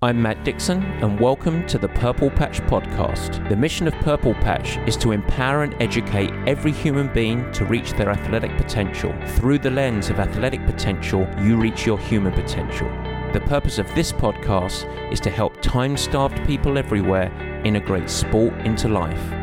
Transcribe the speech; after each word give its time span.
I'm 0.00 0.22
Matt 0.22 0.44
Dixon, 0.44 0.80
and 1.02 1.18
welcome 1.18 1.66
to 1.66 1.76
the 1.76 1.88
Purple 1.88 2.30
Patch 2.30 2.60
Podcast. 2.60 3.48
The 3.48 3.56
mission 3.56 3.88
of 3.88 3.94
Purple 3.94 4.34
Patch 4.34 4.76
is 4.86 4.96
to 4.98 5.10
empower 5.10 5.64
and 5.64 5.74
educate 5.82 6.30
every 6.46 6.70
human 6.70 7.12
being 7.12 7.50
to 7.50 7.64
reach 7.64 7.90
their 7.94 8.08
athletic 8.08 8.56
potential. 8.56 9.12
Through 9.30 9.58
the 9.58 9.72
lens 9.72 10.08
of 10.08 10.20
athletic 10.20 10.64
potential, 10.66 11.26
you 11.42 11.56
reach 11.56 11.84
your 11.84 11.98
human 11.98 12.32
potential. 12.32 12.86
The 13.32 13.42
purpose 13.44 13.80
of 13.80 13.92
this 13.96 14.12
podcast 14.12 14.86
is 15.12 15.18
to 15.18 15.30
help 15.30 15.60
time 15.62 15.96
starved 15.96 16.46
people 16.46 16.78
everywhere 16.78 17.32
integrate 17.64 18.08
sport 18.08 18.54
into 18.64 18.86
life. 18.86 19.34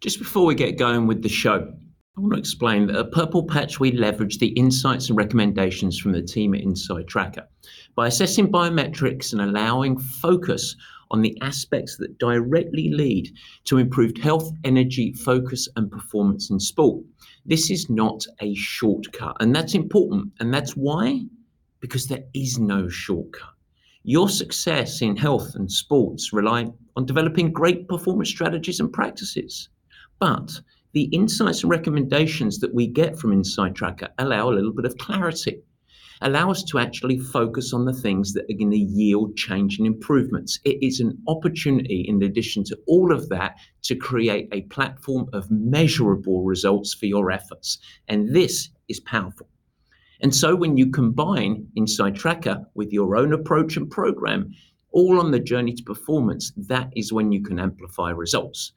Just 0.00 0.18
before 0.18 0.46
we 0.46 0.54
get 0.54 0.78
going 0.78 1.06
with 1.06 1.20
the 1.20 1.28
show, 1.28 1.70
I 2.16 2.20
want 2.22 2.32
to 2.32 2.38
explain 2.38 2.86
that 2.86 2.96
at 2.96 3.12
Purple 3.12 3.44
Patch, 3.44 3.78
we 3.78 3.92
leverage 3.92 4.38
the 4.38 4.48
insights 4.48 5.10
and 5.10 5.18
recommendations 5.18 5.98
from 5.98 6.12
the 6.12 6.22
team 6.22 6.54
at 6.54 6.62
InsideTracker 6.62 7.44
by 7.94 8.06
assessing 8.06 8.50
biometrics 8.50 9.32
and 9.32 9.42
allowing 9.42 9.98
focus 9.98 10.76
on 11.10 11.20
the 11.20 11.36
aspects 11.42 11.96
that 11.98 12.18
directly 12.18 12.90
lead 12.90 13.30
to 13.64 13.78
improved 13.78 14.18
health, 14.18 14.50
energy, 14.64 15.12
focus, 15.12 15.68
and 15.76 15.90
performance 15.90 16.50
in 16.50 16.58
sport. 16.58 17.04
This 17.44 17.70
is 17.70 17.90
not 17.90 18.24
a 18.40 18.54
shortcut, 18.54 19.36
and 19.40 19.54
that's 19.54 19.74
important. 19.74 20.32
And 20.40 20.52
that's 20.52 20.74
why? 20.74 21.20
Because 21.80 22.06
there 22.06 22.24
is 22.32 22.58
no 22.58 22.88
shortcut. 22.88 23.50
Your 24.04 24.28
success 24.28 25.02
in 25.02 25.16
health 25.16 25.54
and 25.54 25.70
sports 25.70 26.32
rely 26.32 26.66
on 26.96 27.06
developing 27.06 27.52
great 27.52 27.88
performance 27.88 28.30
strategies 28.30 28.80
and 28.80 28.92
practices. 28.92 29.68
But 30.18 30.60
the 30.92 31.04
insights 31.04 31.62
and 31.62 31.70
recommendations 31.70 32.58
that 32.60 32.74
we 32.74 32.86
get 32.86 33.18
from 33.18 33.32
InsideTracker 33.32 34.08
allow 34.18 34.48
a 34.48 34.54
little 34.54 34.72
bit 34.72 34.86
of 34.86 34.96
clarity 34.98 35.62
allow 36.22 36.50
us 36.50 36.62
to 36.64 36.78
actually 36.78 37.18
focus 37.18 37.72
on 37.72 37.84
the 37.84 37.92
things 37.92 38.32
that 38.32 38.44
are 38.44 38.58
going 38.58 38.70
to 38.70 38.76
yield 38.76 39.36
change 39.36 39.78
and 39.78 39.86
improvements. 39.86 40.58
It 40.64 40.78
is 40.82 41.00
an 41.00 41.18
opportunity, 41.28 42.04
in 42.08 42.22
addition 42.22 42.64
to 42.64 42.78
all 42.86 43.12
of 43.12 43.28
that, 43.28 43.56
to 43.82 43.94
create 43.94 44.48
a 44.52 44.62
platform 44.62 45.28
of 45.32 45.50
measurable 45.50 46.44
results 46.44 46.94
for 46.94 47.06
your 47.06 47.30
efforts. 47.30 47.78
And 48.08 48.34
this 48.34 48.70
is 48.88 49.00
powerful. 49.00 49.48
And 50.20 50.34
so 50.34 50.54
when 50.54 50.76
you 50.76 50.90
combine 50.90 51.66
InsideTracker 51.76 52.64
with 52.74 52.92
your 52.92 53.16
own 53.16 53.32
approach 53.32 53.76
and 53.76 53.90
program, 53.90 54.52
all 54.92 55.18
on 55.18 55.32
the 55.32 55.40
journey 55.40 55.72
to 55.72 55.82
performance, 55.82 56.52
that 56.56 56.92
is 56.94 57.12
when 57.12 57.32
you 57.32 57.42
can 57.42 57.58
amplify 57.58 58.10
results. 58.10 58.72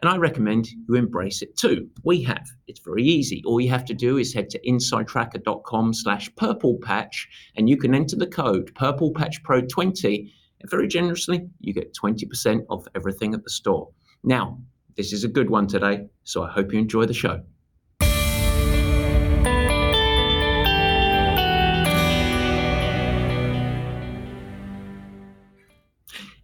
And 0.00 0.08
I 0.08 0.16
recommend 0.16 0.68
you 0.88 0.94
embrace 0.94 1.42
it 1.42 1.56
too. 1.56 1.88
We 2.04 2.22
have. 2.22 2.46
It's 2.68 2.78
very 2.78 3.02
easy. 3.02 3.42
All 3.44 3.60
you 3.60 3.68
have 3.70 3.84
to 3.86 3.94
do 3.94 4.16
is 4.16 4.32
head 4.32 4.48
to 4.50 4.60
insidetracker.com 4.60 5.92
slash 5.92 6.30
purple 6.36 6.78
patch 6.82 7.28
and 7.56 7.68
you 7.68 7.76
can 7.76 7.96
enter 7.96 8.14
the 8.14 8.28
code 8.28 8.72
purple 8.76 9.12
patch 9.12 9.42
pro 9.42 9.60
20 9.60 10.32
and 10.60 10.70
very 10.70 10.86
generously 10.86 11.48
you 11.58 11.74
get 11.74 11.96
20% 12.00 12.64
off 12.68 12.86
everything 12.94 13.34
at 13.34 13.42
the 13.42 13.50
store. 13.50 13.88
Now, 14.22 14.60
this 14.96 15.12
is 15.12 15.24
a 15.24 15.28
good 15.28 15.50
one 15.50 15.66
today, 15.66 16.06
so 16.22 16.44
I 16.44 16.50
hope 16.50 16.72
you 16.72 16.78
enjoy 16.78 17.06
the 17.06 17.12
show. 17.12 17.42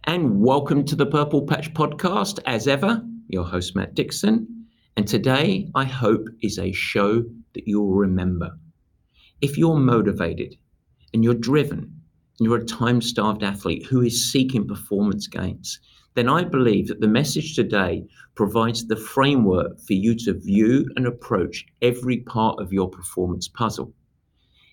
And 0.03 0.41
welcome 0.41 0.83
to 0.85 0.95
the 0.95 1.05
Purple 1.05 1.45
Patch 1.45 1.73
podcast. 1.73 2.39
As 2.45 2.67
ever, 2.67 3.01
your 3.27 3.45
host, 3.45 3.75
Matt 3.75 3.95
Dixon. 3.95 4.67
And 4.97 5.07
today, 5.07 5.69
I 5.75 5.83
hope, 5.83 6.27
is 6.41 6.57
a 6.57 6.71
show 6.71 7.23
that 7.53 7.67
you'll 7.67 7.93
remember. 7.93 8.57
If 9.41 9.57
you're 9.57 9.77
motivated 9.77 10.55
and 11.13 11.23
you're 11.23 11.33
driven, 11.33 12.01
and 12.39 12.47
you're 12.47 12.57
a 12.57 12.65
time 12.65 13.01
starved 13.01 13.43
athlete 13.43 13.85
who 13.85 14.01
is 14.01 14.31
seeking 14.31 14.67
performance 14.67 15.27
gains, 15.27 15.79
then 16.15 16.29
I 16.29 16.43
believe 16.43 16.87
that 16.87 17.01
the 17.01 17.07
message 17.07 17.55
today 17.55 18.05
provides 18.35 18.87
the 18.87 18.95
framework 18.95 19.79
for 19.79 19.93
you 19.93 20.15
to 20.15 20.33
view 20.33 20.85
and 20.95 21.07
approach 21.07 21.65
every 21.81 22.17
part 22.19 22.59
of 22.59 22.73
your 22.73 22.89
performance 22.89 23.47
puzzle. 23.47 23.93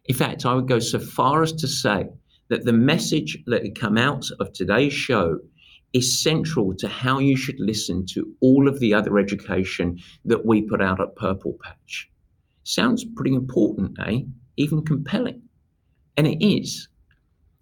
In 0.06 0.14
fact, 0.14 0.44
I 0.44 0.54
would 0.54 0.68
go 0.68 0.78
so 0.78 0.98
far 0.98 1.42
as 1.42 1.52
to 1.54 1.68
say 1.68 2.06
that 2.48 2.64
the 2.64 2.72
message 2.72 3.38
that 3.46 3.62
would 3.62 3.78
come 3.78 3.96
out 3.96 4.26
of 4.40 4.52
today's 4.52 4.92
show 4.92 5.38
is 5.92 6.22
central 6.22 6.74
to 6.74 6.88
how 6.88 7.18
you 7.18 7.36
should 7.36 7.60
listen 7.60 8.06
to 8.06 8.32
all 8.40 8.68
of 8.68 8.80
the 8.80 8.94
other 8.94 9.18
education 9.18 9.98
that 10.24 10.46
we 10.46 10.62
put 10.62 10.80
out 10.80 11.00
at 11.00 11.16
Purple 11.16 11.56
Patch. 11.62 12.10
Sounds 12.64 13.04
pretty 13.04 13.34
important, 13.34 13.98
eh? 14.06 14.20
Even 14.56 14.82
compelling. 14.84 15.42
And 16.16 16.26
it 16.26 16.44
is. 16.44 16.88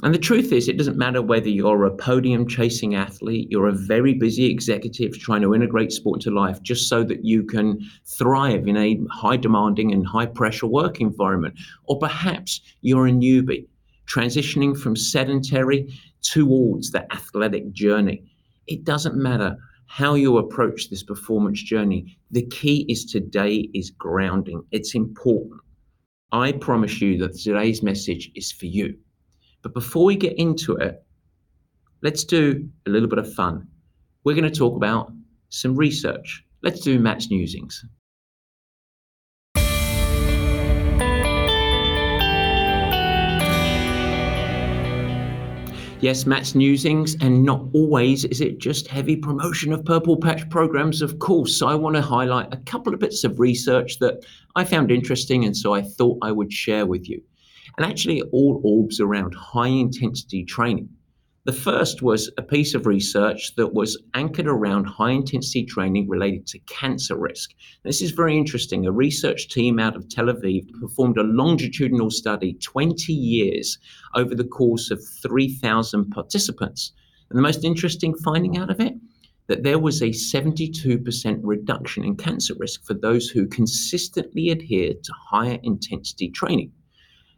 And 0.03 0.15
the 0.15 0.19
truth 0.19 0.51
is, 0.51 0.67
it 0.67 0.79
doesn't 0.79 0.97
matter 0.97 1.21
whether 1.21 1.49
you're 1.49 1.85
a 1.85 1.95
podium 1.95 2.47
chasing 2.49 2.95
athlete, 2.95 3.49
you're 3.51 3.69
a 3.69 3.73
very 3.73 4.15
busy 4.15 4.47
executive 4.47 5.19
trying 5.19 5.43
to 5.43 5.55
integrate 5.55 5.93
sport 5.93 6.21
into 6.21 6.31
life 6.31 6.63
just 6.63 6.89
so 6.89 7.05
that 7.05 7.25
you 7.25 7.43
can 7.45 7.81
thrive 8.07 8.67
in 8.67 8.79
a 8.79 8.99
high 9.11 9.37
demanding 9.37 9.93
and 9.93 10.07
high 10.07 10.25
pressure 10.25 10.67
work 10.67 11.01
environment. 11.01 11.55
Or 11.85 11.99
perhaps 11.99 12.63
you're 12.81 13.09
a 13.09 13.13
newbie 13.13 13.67
transitioning 14.07 14.77
from 14.77 14.97
sedentary 14.97 15.93
towards 16.23 16.91
the 16.91 17.11
athletic 17.13 17.73
journey. 17.73 18.25
It 18.67 18.85
doesn't 18.85 19.17
matter 19.17 19.57
how 19.87 20.15
you 20.15 20.39
approach 20.39 20.89
this 20.89 21.03
performance 21.03 21.63
journey. 21.63 22.17
The 22.31 22.47
key 22.47 22.87
is 22.89 23.05
today 23.05 23.69
is 23.75 23.91
grounding. 23.91 24.63
It's 24.71 24.95
important. 24.95 25.61
I 26.33 26.53
promise 26.53 27.01
you 27.01 27.19
that 27.19 27.37
today's 27.37 27.83
message 27.83 28.31
is 28.37 28.53
for 28.53 28.67
you. 28.67 28.97
But 29.63 29.75
before 29.75 30.05
we 30.05 30.15
get 30.15 30.39
into 30.39 30.77
it, 30.77 31.05
let's 32.03 32.25
do 32.25 32.69
a 32.87 32.91
little 32.91 33.09
bit 33.09 33.19
of 33.19 33.33
fun. 33.35 33.67
We're 34.23 34.37
going 34.37 34.51
to 34.51 34.59
talk 34.59 34.77
about 34.77 35.13
some 35.49 35.75
research. 35.75 36.45
Let's 36.63 36.81
do 36.81 36.99
Matt's 36.99 37.31
Musings. 37.31 37.85
Yes, 46.03 46.25
Matt's 46.25 46.55
Musings, 46.55 47.15
and 47.21 47.45
not 47.45 47.67
always 47.75 48.25
is 48.25 48.41
it 48.41 48.59
just 48.59 48.89
heavy 48.89 49.17
promotion 49.17 49.71
of 49.71 49.85
Purple 49.85 50.17
Patch 50.17 50.49
programs, 50.49 51.03
of 51.03 51.19
course. 51.19 51.59
So 51.59 51.69
I 51.69 51.75
want 51.75 51.95
to 51.95 52.01
highlight 52.01 52.55
a 52.55 52.57
couple 52.57 52.95
of 52.95 53.01
bits 53.01 53.23
of 53.23 53.39
research 53.39 53.99
that 53.99 54.25
I 54.57 54.65
found 54.65 54.91
interesting, 54.91 55.45
and 55.45 55.55
so 55.55 55.75
I 55.75 55.83
thought 55.83 56.17
I 56.23 56.33
would 56.33 56.51
share 56.51 56.87
with 56.87 57.07
you. 57.07 57.21
And 57.77 57.85
actually, 57.85 58.23
all 58.33 58.63
orbs 58.65 58.99
around 58.99 59.35
high 59.35 59.69
intensity 59.69 60.43
training. 60.43 60.89
The 61.51 61.57
first 61.57 62.01
was 62.01 62.31
a 62.39 62.43
piece 62.43 62.75
of 62.75 62.87
research 62.87 63.57
that 63.57 63.75
was 63.75 64.01
anchored 64.15 64.47
around 64.47 64.85
high 64.85 65.11
intensity 65.11 65.65
training 65.65 66.09
related 66.09 66.47
to 66.47 66.61
cancer 66.61 67.19
risk. 67.19 67.51
This 67.83 68.01
is 68.01 68.13
very 68.13 68.39
interesting. 68.39 68.87
A 68.87 68.93
research 68.93 69.49
team 69.49 69.81
out 69.81 69.97
of 69.97 70.09
Tel 70.09 70.27
Aviv 70.27 70.71
performed 70.81 71.19
a 71.19 71.25
longitudinal 71.25 72.09
study 72.13 72.53
20 72.63 73.13
years 73.13 73.79
over 74.15 74.33
the 74.37 74.45
course 74.45 74.93
of 74.93 75.05
3,000 75.25 76.13
participants. 76.13 76.93
And 77.31 77.37
the 77.37 77.43
most 77.43 77.65
interesting 77.65 78.15
finding 78.15 78.57
out 78.57 78.71
of 78.71 78.79
it 78.79 78.95
that 79.49 79.65
there 79.65 79.81
was 79.81 80.03
a 80.03 80.11
72% 80.11 81.41
reduction 81.43 82.05
in 82.05 82.15
cancer 82.15 82.55
risk 82.61 82.85
for 82.85 82.95
those 82.95 83.29
who 83.29 83.49
consistently 83.49 84.53
adhered 84.53 85.03
to 85.03 85.13
higher 85.15 85.59
intensity 85.65 86.31
training. 86.31 86.71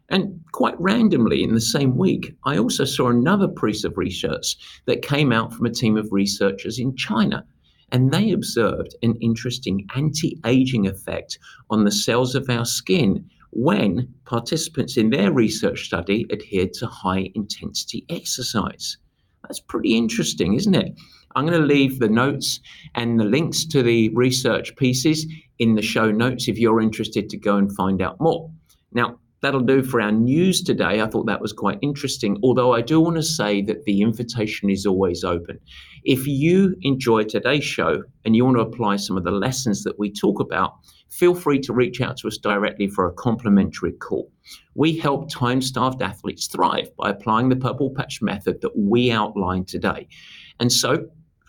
And 0.09 0.41
quite 0.51 0.79
randomly 0.79 1.43
in 1.43 1.53
the 1.53 1.61
same 1.61 1.97
week, 1.97 2.35
I 2.45 2.57
also 2.57 2.85
saw 2.85 3.09
another 3.09 3.47
piece 3.47 3.83
of 3.83 3.97
research 3.97 4.57
that 4.85 5.01
came 5.01 5.31
out 5.31 5.53
from 5.53 5.65
a 5.65 5.71
team 5.71 5.97
of 5.97 6.11
researchers 6.11 6.77
in 6.77 6.95
China. 6.95 7.45
And 7.91 8.11
they 8.11 8.31
observed 8.31 8.95
an 9.01 9.15
interesting 9.21 9.87
anti 9.95 10.39
aging 10.45 10.87
effect 10.87 11.37
on 11.69 11.83
the 11.83 11.91
cells 11.91 12.35
of 12.35 12.49
our 12.49 12.65
skin 12.65 13.29
when 13.51 14.13
participants 14.25 14.97
in 14.97 15.11
their 15.11 15.31
research 15.31 15.85
study 15.85 16.25
adhered 16.31 16.73
to 16.73 16.87
high 16.87 17.29
intensity 17.35 18.03
exercise. 18.09 18.97
That's 19.43 19.59
pretty 19.59 19.95
interesting, 19.95 20.55
isn't 20.55 20.73
it? 20.73 20.99
I'm 21.35 21.45
going 21.45 21.59
to 21.59 21.65
leave 21.65 21.99
the 21.99 22.09
notes 22.09 22.59
and 22.95 23.19
the 23.19 23.25
links 23.25 23.65
to 23.65 23.83
the 23.83 24.09
research 24.09 24.75
pieces 24.75 25.25
in 25.59 25.75
the 25.75 25.81
show 25.81 26.11
notes 26.11 26.47
if 26.47 26.57
you're 26.57 26.81
interested 26.81 27.29
to 27.29 27.37
go 27.37 27.57
and 27.57 27.73
find 27.75 28.01
out 28.01 28.19
more. 28.19 28.49
Now, 28.91 29.19
that'll 29.43 29.59
do 29.59 29.83
for 29.83 30.01
our 30.01 30.11
news 30.11 30.63
today. 30.63 31.01
I 31.01 31.07
thought 31.07 31.27
that 31.27 31.41
was 31.41 31.51
quite 31.51 31.77
interesting. 31.81 32.39
Although 32.41 32.73
I 32.73 32.81
do 32.81 32.99
want 32.99 33.17
to 33.17 33.23
say 33.23 33.61
that 33.63 33.83
the 33.83 34.01
invitation 34.01 34.69
is 34.69 34.85
always 34.85 35.23
open. 35.23 35.59
If 36.05 36.25
you 36.25 36.75
enjoy 36.81 37.23
today's 37.25 37.63
show 37.63 38.03
and 38.23 38.35
you 38.35 38.45
want 38.45 38.57
to 38.57 38.61
apply 38.61 38.95
some 38.95 39.17
of 39.17 39.25
the 39.25 39.31
lessons 39.31 39.83
that 39.83 39.99
we 39.99 40.11
talk 40.11 40.39
about, 40.39 40.75
feel 41.09 41.35
free 41.35 41.59
to 41.59 41.73
reach 41.73 41.99
out 41.99 42.15
to 42.17 42.27
us 42.27 42.37
directly 42.37 42.87
for 42.87 43.05
a 43.05 43.13
complimentary 43.13 43.91
call. 43.91 44.31
We 44.75 44.97
help 44.97 45.29
time 45.29 45.61
starved 45.61 46.01
athletes 46.01 46.47
thrive 46.47 46.89
by 46.97 47.09
applying 47.09 47.49
the 47.49 47.57
Purple 47.57 47.91
Patch 47.91 48.21
method 48.21 48.61
that 48.61 48.77
we 48.77 49.11
outlined 49.11 49.67
today. 49.67 50.07
And 50.61 50.71
so, 50.71 51.05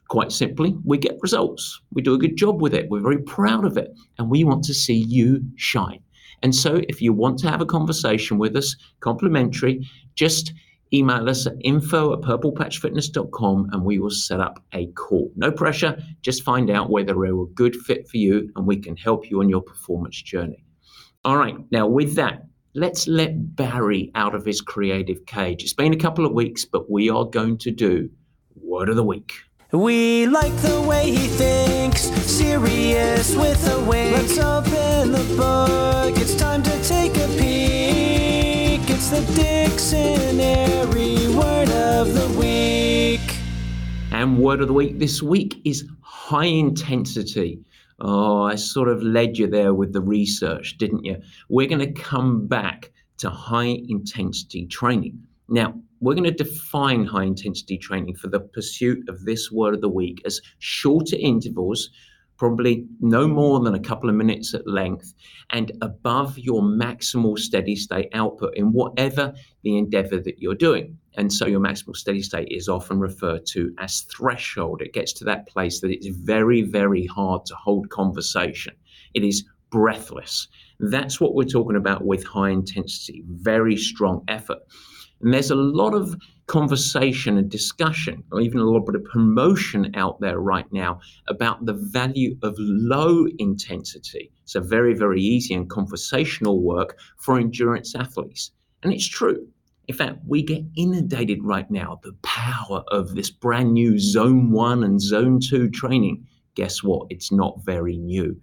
quite 0.08 0.32
simply, 0.32 0.76
we 0.85 0.99
get 0.99 1.17
results. 1.23 1.81
We 1.93 2.02
do 2.02 2.14
a 2.14 2.19
good 2.19 2.37
job 2.37 2.61
with 2.61 2.75
it. 2.75 2.91
We're 2.91 3.00
very 3.00 3.23
proud 3.23 3.64
of 3.64 3.76
it. 3.76 3.93
And 4.19 4.31
we 4.31 4.43
want 4.43 4.64
to 4.64 4.75
see 4.75 5.06
you 5.08 5.43
shine. 5.55 6.00
And 6.44 6.55
so, 6.55 6.82
if 6.91 7.00
you 7.00 7.14
want 7.14 7.38
to 7.38 7.50
have 7.50 7.62
a 7.62 7.67
conversation 7.67 8.37
with 8.37 8.55
us, 8.55 8.76
complimentary, 9.00 9.88
just 10.14 10.52
email 10.93 11.26
us 11.26 11.46
at 11.46 11.55
info 11.62 12.12
at 12.12 12.20
purplepatchfitness.com 12.20 13.70
and 13.73 13.82
we 13.82 13.99
will 13.99 14.11
set 14.11 14.41
up 14.41 14.62
a 14.75 14.88
call. 14.88 15.32
No 15.37 15.50
pressure, 15.50 15.96
just 16.20 16.43
find 16.43 16.69
out 16.69 16.91
whether 16.91 17.17
we're 17.17 17.43
a 17.43 17.46
good 17.46 17.75
fit 17.75 18.06
for 18.06 18.19
you 18.19 18.50
and 18.56 18.67
we 18.67 18.76
can 18.76 18.94
help 18.94 19.31
you 19.31 19.41
on 19.41 19.49
your 19.49 19.62
performance 19.62 20.20
journey. 20.20 20.62
All 21.25 21.38
right, 21.38 21.56
now 21.70 21.87
with 21.87 22.14
that, 22.17 22.46
let's 22.75 23.08
let 23.08 23.56
Barry 23.56 24.12
out 24.14 24.35
of 24.35 24.44
his 24.44 24.61
creative 24.61 25.25
cage. 25.25 25.62
It's 25.62 25.73
been 25.73 25.94
a 25.94 25.99
couple 25.99 26.26
of 26.26 26.32
weeks, 26.32 26.67
but 26.67 26.91
we 26.91 27.08
are 27.08 27.25
going 27.25 27.56
to 27.56 27.70
do 27.70 28.11
Word 28.55 28.91
of 28.91 28.96
the 28.96 29.02
Week. 29.02 29.32
We 29.74 30.26
like 30.28 30.54
the 30.58 30.80
way 30.80 31.10
he 31.10 31.26
thinks, 31.26 32.02
serious 32.02 33.34
with 33.34 33.68
a 33.68 33.80
wink. 33.80 34.16
Let's 34.16 34.38
open 34.38 35.10
the 35.10 35.24
book, 35.36 36.16
it's 36.16 36.36
time 36.36 36.62
to 36.62 36.84
take 36.84 37.16
a 37.16 37.26
peek. 37.36 38.88
It's 38.88 39.10
the 39.10 39.22
dictionary 39.34 41.26
word 41.34 41.70
of 41.70 42.14
the 42.14 42.28
week. 42.38 43.20
And 44.12 44.38
Word 44.38 44.60
of 44.60 44.68
the 44.68 44.74
Week 44.74 45.00
this 45.00 45.20
week 45.20 45.60
is 45.64 45.88
high 46.02 46.44
intensity. 46.44 47.58
Oh, 47.98 48.44
I 48.44 48.54
sort 48.54 48.88
of 48.88 49.02
led 49.02 49.38
you 49.38 49.48
there 49.48 49.74
with 49.74 49.92
the 49.92 50.00
research, 50.00 50.78
didn't 50.78 51.04
you? 51.04 51.20
We're 51.48 51.66
going 51.66 51.80
to 51.80 52.00
come 52.00 52.46
back 52.46 52.92
to 53.16 53.28
high 53.28 53.80
intensity 53.88 54.66
training. 54.66 55.20
Now, 55.48 55.74
we're 56.04 56.14
going 56.14 56.24
to 56.24 56.44
define 56.44 57.06
high 57.06 57.24
intensity 57.24 57.78
training 57.78 58.14
for 58.14 58.28
the 58.28 58.40
pursuit 58.40 59.08
of 59.08 59.24
this 59.24 59.50
word 59.50 59.74
of 59.74 59.80
the 59.80 59.88
week 59.88 60.20
as 60.26 60.38
shorter 60.58 61.16
intervals, 61.18 61.88
probably 62.36 62.86
no 63.00 63.26
more 63.26 63.60
than 63.60 63.74
a 63.74 63.80
couple 63.80 64.10
of 64.10 64.14
minutes 64.14 64.52
at 64.52 64.66
length, 64.66 65.14
and 65.48 65.72
above 65.80 66.38
your 66.38 66.60
maximal 66.60 67.38
steady 67.38 67.74
state 67.74 68.10
output 68.12 68.54
in 68.54 68.70
whatever 68.72 69.32
the 69.62 69.78
endeavor 69.78 70.20
that 70.20 70.38
you're 70.38 70.54
doing. 70.54 70.98
And 71.16 71.32
so 71.32 71.46
your 71.46 71.60
maximal 71.60 71.96
steady 71.96 72.20
state 72.20 72.48
is 72.50 72.68
often 72.68 73.00
referred 73.00 73.46
to 73.52 73.72
as 73.78 74.02
threshold. 74.02 74.82
It 74.82 74.92
gets 74.92 75.14
to 75.14 75.24
that 75.24 75.48
place 75.48 75.80
that 75.80 75.90
it's 75.90 76.08
very, 76.08 76.60
very 76.60 77.06
hard 77.06 77.46
to 77.46 77.54
hold 77.54 77.88
conversation. 77.88 78.74
It 79.14 79.24
is 79.24 79.42
breathless. 79.70 80.48
That's 80.80 81.18
what 81.18 81.34
we're 81.34 81.44
talking 81.44 81.76
about 81.76 82.04
with 82.04 82.24
high 82.24 82.50
intensity, 82.50 83.24
very 83.26 83.78
strong 83.78 84.22
effort. 84.28 84.58
And 85.20 85.32
there's 85.32 85.50
a 85.50 85.55
lot 85.55 85.94
of 85.94 86.16
conversation 86.46 87.38
and 87.38 87.50
discussion, 87.50 88.22
or 88.31 88.40
even 88.40 88.58
a 88.58 88.64
little 88.64 88.84
bit 88.84 88.94
of 88.94 89.05
promotion 89.05 89.90
out 89.94 90.20
there 90.20 90.38
right 90.38 90.70
now 90.72 91.00
about 91.28 91.64
the 91.64 91.72
value 91.72 92.37
of 92.43 92.55
low 92.58 93.26
intensity. 93.38 94.31
So, 94.44 94.61
very, 94.61 94.94
very 94.94 95.22
easy 95.22 95.55
and 95.55 95.70
conversational 95.70 96.62
work 96.62 96.99
for 97.19 97.38
endurance 97.38 97.94
athletes. 97.94 98.50
And 98.82 98.93
it's 98.93 99.08
true. 99.08 99.46
In 99.87 99.94
fact, 99.94 100.19
we 100.26 100.43
get 100.43 100.64
inundated 100.76 101.43
right 101.43 101.70
now 101.70 102.00
the 102.02 102.14
power 102.22 102.82
of 102.88 103.14
this 103.14 103.31
brand 103.31 103.72
new 103.75 103.99
zone 103.99 104.50
one 104.50 104.82
and 104.82 105.00
zone 105.00 105.40
two 105.40 105.70
training. 105.70 106.26
Guess 106.55 106.82
what? 106.82 107.06
It's 107.10 107.32
not 107.32 107.60
very 107.64 107.96
new. 107.96 108.40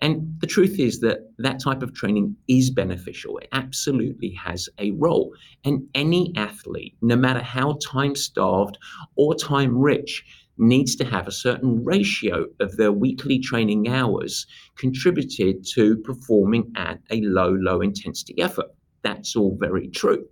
And 0.00 0.38
the 0.40 0.46
truth 0.46 0.78
is 0.78 1.00
that 1.00 1.30
that 1.38 1.60
type 1.60 1.82
of 1.82 1.92
training 1.92 2.36
is 2.46 2.70
beneficial. 2.70 3.38
It 3.38 3.48
absolutely 3.52 4.30
has 4.32 4.68
a 4.78 4.92
role. 4.92 5.34
And 5.64 5.88
any 5.94 6.32
athlete, 6.36 6.96
no 7.02 7.16
matter 7.16 7.40
how 7.40 7.78
time 7.84 8.14
starved 8.14 8.78
or 9.16 9.34
time 9.34 9.76
rich, 9.76 10.24
needs 10.58 10.96
to 10.96 11.04
have 11.04 11.26
a 11.26 11.32
certain 11.32 11.84
ratio 11.84 12.46
of 12.60 12.76
their 12.76 12.92
weekly 12.92 13.38
training 13.38 13.88
hours 13.88 14.46
contributed 14.76 15.64
to 15.74 15.96
performing 15.98 16.72
at 16.76 17.00
a 17.10 17.20
low, 17.22 17.50
low 17.50 17.80
intensity 17.80 18.40
effort. 18.40 18.66
That's 19.02 19.36
all 19.36 19.56
very 19.58 19.88
true. 19.88 20.26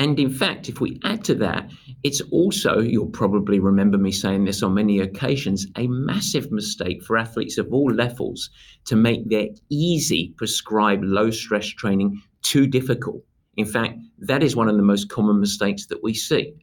And 0.00 0.18
in 0.18 0.30
fact, 0.30 0.70
if 0.70 0.80
we 0.80 0.98
add 1.04 1.22
to 1.24 1.34
that, 1.34 1.70
it's 2.02 2.22
also, 2.32 2.78
you'll 2.78 3.10
probably 3.10 3.60
remember 3.60 3.98
me 3.98 4.10
saying 4.10 4.46
this 4.46 4.62
on 4.62 4.72
many 4.72 4.98
occasions, 4.98 5.66
a 5.76 5.88
massive 5.88 6.50
mistake 6.50 7.04
for 7.04 7.18
athletes 7.18 7.58
of 7.58 7.70
all 7.70 7.92
levels 7.92 8.48
to 8.86 8.96
make 8.96 9.28
their 9.28 9.48
easy 9.68 10.32
prescribed 10.38 11.04
low 11.04 11.30
stress 11.30 11.66
training 11.66 12.22
too 12.40 12.66
difficult. 12.66 13.22
In 13.58 13.66
fact, 13.66 13.98
that 14.20 14.42
is 14.42 14.56
one 14.56 14.70
of 14.70 14.76
the 14.78 14.82
most 14.82 15.10
common 15.10 15.38
mistakes 15.38 15.84
that 15.88 16.02
we 16.02 16.14
see. 16.14 16.54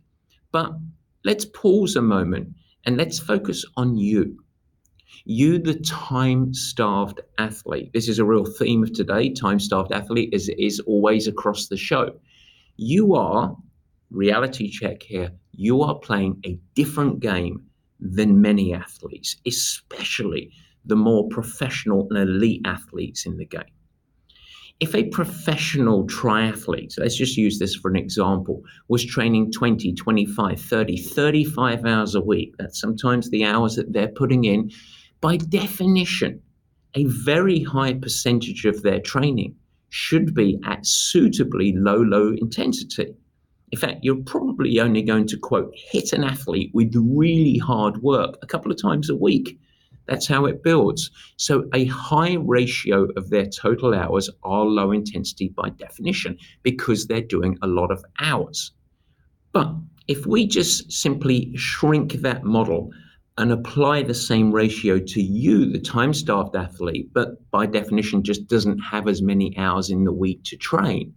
But 0.51 0.72
let's 1.24 1.45
pause 1.45 1.95
a 1.95 2.01
moment 2.01 2.56
and 2.86 2.98
let's 2.98 3.19
focus 3.19 3.63
on 3.75 3.98
you. 3.98 4.39
You, 5.25 5.60
the 5.60 5.75
time 5.81 6.56
starved 6.56 7.22
athlete. 7.38 7.92
This 7.94 8.07
is 8.07 8.18
a 8.18 8.25
real 8.25 8.45
theme 8.45 8.81
of 8.81 8.94
today. 8.94 9.31
Time 9.31 9.60
starved 9.60 9.92
athlete 9.92 10.34
is, 10.34 10.50
is 10.57 10.80
always 10.80 11.28
across 11.28 11.68
the 11.68 11.78
show 11.78 12.19
you 12.77 13.15
are, 13.15 13.56
reality 14.12 14.69
check 14.69 15.03
here, 15.03 15.31
you 15.51 15.81
are 15.81 15.95
playing 15.95 16.39
a 16.45 16.59
different 16.75 17.19
game 17.19 17.65
than 18.00 18.41
many 18.41 18.74
athletes, 18.74 19.35
especially 19.45 20.51
the 20.85 20.95
more 20.95 21.27
professional 21.29 22.07
and 22.09 22.18
elite 22.18 22.62
athletes 22.65 23.25
in 23.25 23.38
the 23.38 23.45
game. 23.45 23.63
If 24.79 24.94
a 24.94 25.09
professional 25.09 26.06
triathlete, 26.06 27.00
let's 27.00 27.15
just 27.15 27.35
use 27.35 27.57
this 27.57 27.74
for 27.75 27.89
an 27.89 27.97
example, 27.97 28.62
was 28.88 29.03
training 29.03 29.51
20, 29.51 29.94
25, 29.94 30.62
30, 30.62 30.97
35 30.97 31.85
hours 31.85 32.13
a 32.13 32.21
week, 32.21 32.53
that's 32.59 32.79
sometimes 32.79 33.31
the 33.31 33.44
hours 33.44 33.75
that 33.75 33.91
they're 33.91 34.07
putting 34.07 34.44
in, 34.44 34.69
by 35.19 35.38
definition, 35.38 36.39
a 36.94 37.06
very 37.06 37.63
high 37.63 37.94
percentage 37.94 38.65
of 38.65 38.83
their 38.83 39.00
training 39.00 39.56
should 39.89 40.34
be 40.34 40.60
at 40.66 40.86
suitably 40.86 41.74
low, 41.75 42.01
low 42.01 42.34
intensity. 42.34 43.16
In 43.72 43.80
fact, 43.80 44.00
you're 44.04 44.24
probably 44.24 44.80
only 44.80 45.01
going 45.01 45.28
to 45.28 45.38
quote 45.38 45.74
hit 45.75 46.13
an 46.13 46.24
athlete 46.24 46.72
with 46.74 46.94
really 46.95 47.57
hard 47.57 47.98
work 48.01 48.38
a 48.42 48.48
couple 48.48 48.72
of 48.72 48.81
times 48.81 49.10
a 49.10 49.16
week. 49.16 49.60
That's 50.07 50.28
how 50.28 50.45
it 50.45 50.63
builds. 50.63 51.12
So, 51.36 51.68
a 51.74 51.86
high 51.86 52.36
ratio 52.36 53.10
of 53.18 53.30
their 53.30 53.45
total 53.45 53.94
hours 53.94 54.30
are 54.44 54.63
low 54.63 54.92
intensity 54.92 55.50
by 55.50 55.69
definition 55.72 56.38
because 56.63 57.07
they're 57.07 57.22
doing 57.22 57.57
a 57.62 57.68
lot 57.68 57.92
of 57.92 58.06
hours. 58.22 58.72
But 59.51 59.74
if 60.07 60.25
we 60.25 60.48
just 60.48 60.89
simply 60.92 61.51
shrink 61.57 62.13
that 62.13 62.45
model 62.45 62.92
and 63.38 63.51
apply 63.51 64.01
the 64.01 64.13
same 64.13 64.51
ratio 64.51 65.00
to 65.00 65.22
you, 65.22 65.72
the 65.72 65.80
time 65.80 66.13
starved 66.13 66.56
athlete, 66.56 67.10
but 67.13 67.50
by 67.51 67.66
definition 67.66 68.24
just 68.24 68.48
doesn't 68.48 68.80
have 68.80 69.07
as 69.07 69.22
many 69.22 69.56
hours 69.57 69.89
in 69.89 70.04
the 70.04 70.13
week 70.13 70.44
to 70.44 70.57
train, 70.57 71.13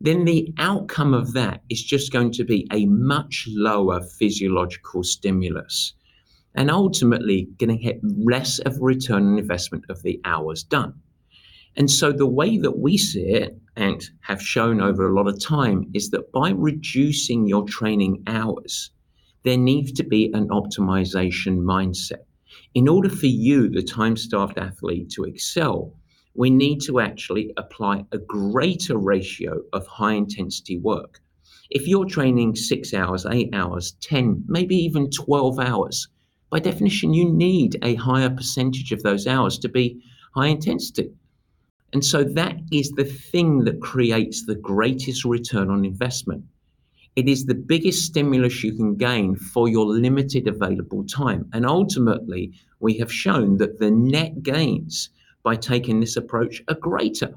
then 0.00 0.24
the 0.24 0.52
outcome 0.58 1.14
of 1.14 1.32
that 1.32 1.62
is 1.68 1.82
just 1.82 2.12
going 2.12 2.32
to 2.32 2.44
be 2.44 2.66
a 2.72 2.86
much 2.86 3.46
lower 3.50 4.00
physiological 4.02 5.02
stimulus 5.02 5.94
and 6.54 6.70
ultimately 6.70 7.48
going 7.58 7.76
to 7.76 7.82
get 7.82 8.00
less 8.02 8.58
of 8.60 8.76
a 8.76 8.80
return 8.80 9.26
on 9.26 9.38
investment 9.38 9.84
of 9.88 10.02
the 10.02 10.20
hours 10.24 10.62
done. 10.62 10.94
And 11.76 11.90
so 11.90 12.12
the 12.12 12.26
way 12.26 12.58
that 12.58 12.78
we 12.78 12.98
see 12.98 13.26
it 13.26 13.58
and 13.76 14.02
have 14.22 14.42
shown 14.42 14.80
over 14.80 15.08
a 15.08 15.14
lot 15.14 15.28
of 15.28 15.40
time 15.40 15.88
is 15.94 16.10
that 16.10 16.32
by 16.32 16.50
reducing 16.50 17.46
your 17.46 17.64
training 17.64 18.24
hours, 18.26 18.90
there 19.42 19.56
needs 19.56 19.92
to 19.92 20.04
be 20.04 20.30
an 20.32 20.48
optimization 20.48 21.58
mindset. 21.58 22.24
In 22.74 22.88
order 22.88 23.08
for 23.08 23.26
you, 23.26 23.68
the 23.68 23.82
time 23.82 24.16
starved 24.16 24.58
athlete, 24.58 25.10
to 25.10 25.24
excel, 25.24 25.94
we 26.34 26.50
need 26.50 26.80
to 26.82 27.00
actually 27.00 27.52
apply 27.56 28.04
a 28.12 28.18
greater 28.18 28.96
ratio 28.96 29.60
of 29.72 29.86
high 29.86 30.14
intensity 30.14 30.78
work. 30.78 31.20
If 31.70 31.86
you're 31.86 32.04
training 32.04 32.56
six 32.56 32.92
hours, 32.94 33.26
eight 33.26 33.54
hours, 33.54 33.92
10, 34.00 34.44
maybe 34.48 34.76
even 34.76 35.10
12 35.10 35.58
hours, 35.58 36.08
by 36.50 36.58
definition, 36.58 37.14
you 37.14 37.32
need 37.32 37.78
a 37.82 37.94
higher 37.94 38.30
percentage 38.30 38.90
of 38.92 39.02
those 39.02 39.26
hours 39.26 39.58
to 39.60 39.68
be 39.68 40.00
high 40.34 40.48
intensity. 40.48 41.12
And 41.92 42.04
so 42.04 42.22
that 42.24 42.56
is 42.72 42.90
the 42.90 43.04
thing 43.04 43.64
that 43.64 43.80
creates 43.80 44.46
the 44.46 44.54
greatest 44.54 45.24
return 45.24 45.70
on 45.70 45.84
investment. 45.84 46.44
It 47.16 47.28
is 47.28 47.44
the 47.44 47.54
biggest 47.54 48.04
stimulus 48.04 48.62
you 48.62 48.72
can 48.72 48.94
gain 48.94 49.34
for 49.34 49.68
your 49.68 49.84
limited 49.84 50.46
available 50.46 51.04
time. 51.04 51.48
And 51.52 51.66
ultimately, 51.66 52.52
we 52.78 52.98
have 52.98 53.12
shown 53.12 53.56
that 53.56 53.78
the 53.78 53.90
net 53.90 54.42
gains 54.42 55.10
by 55.42 55.56
taking 55.56 56.00
this 56.00 56.16
approach 56.16 56.62
are 56.68 56.74
greater. 56.74 57.34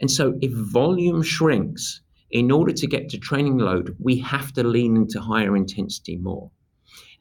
And 0.00 0.10
so, 0.10 0.36
if 0.42 0.52
volume 0.52 1.22
shrinks, 1.22 2.00
in 2.30 2.50
order 2.50 2.72
to 2.72 2.86
get 2.86 3.08
to 3.10 3.18
training 3.18 3.58
load, 3.58 3.96
we 4.00 4.18
have 4.18 4.52
to 4.54 4.64
lean 4.64 4.96
into 4.96 5.20
higher 5.20 5.56
intensity 5.56 6.16
more. 6.16 6.50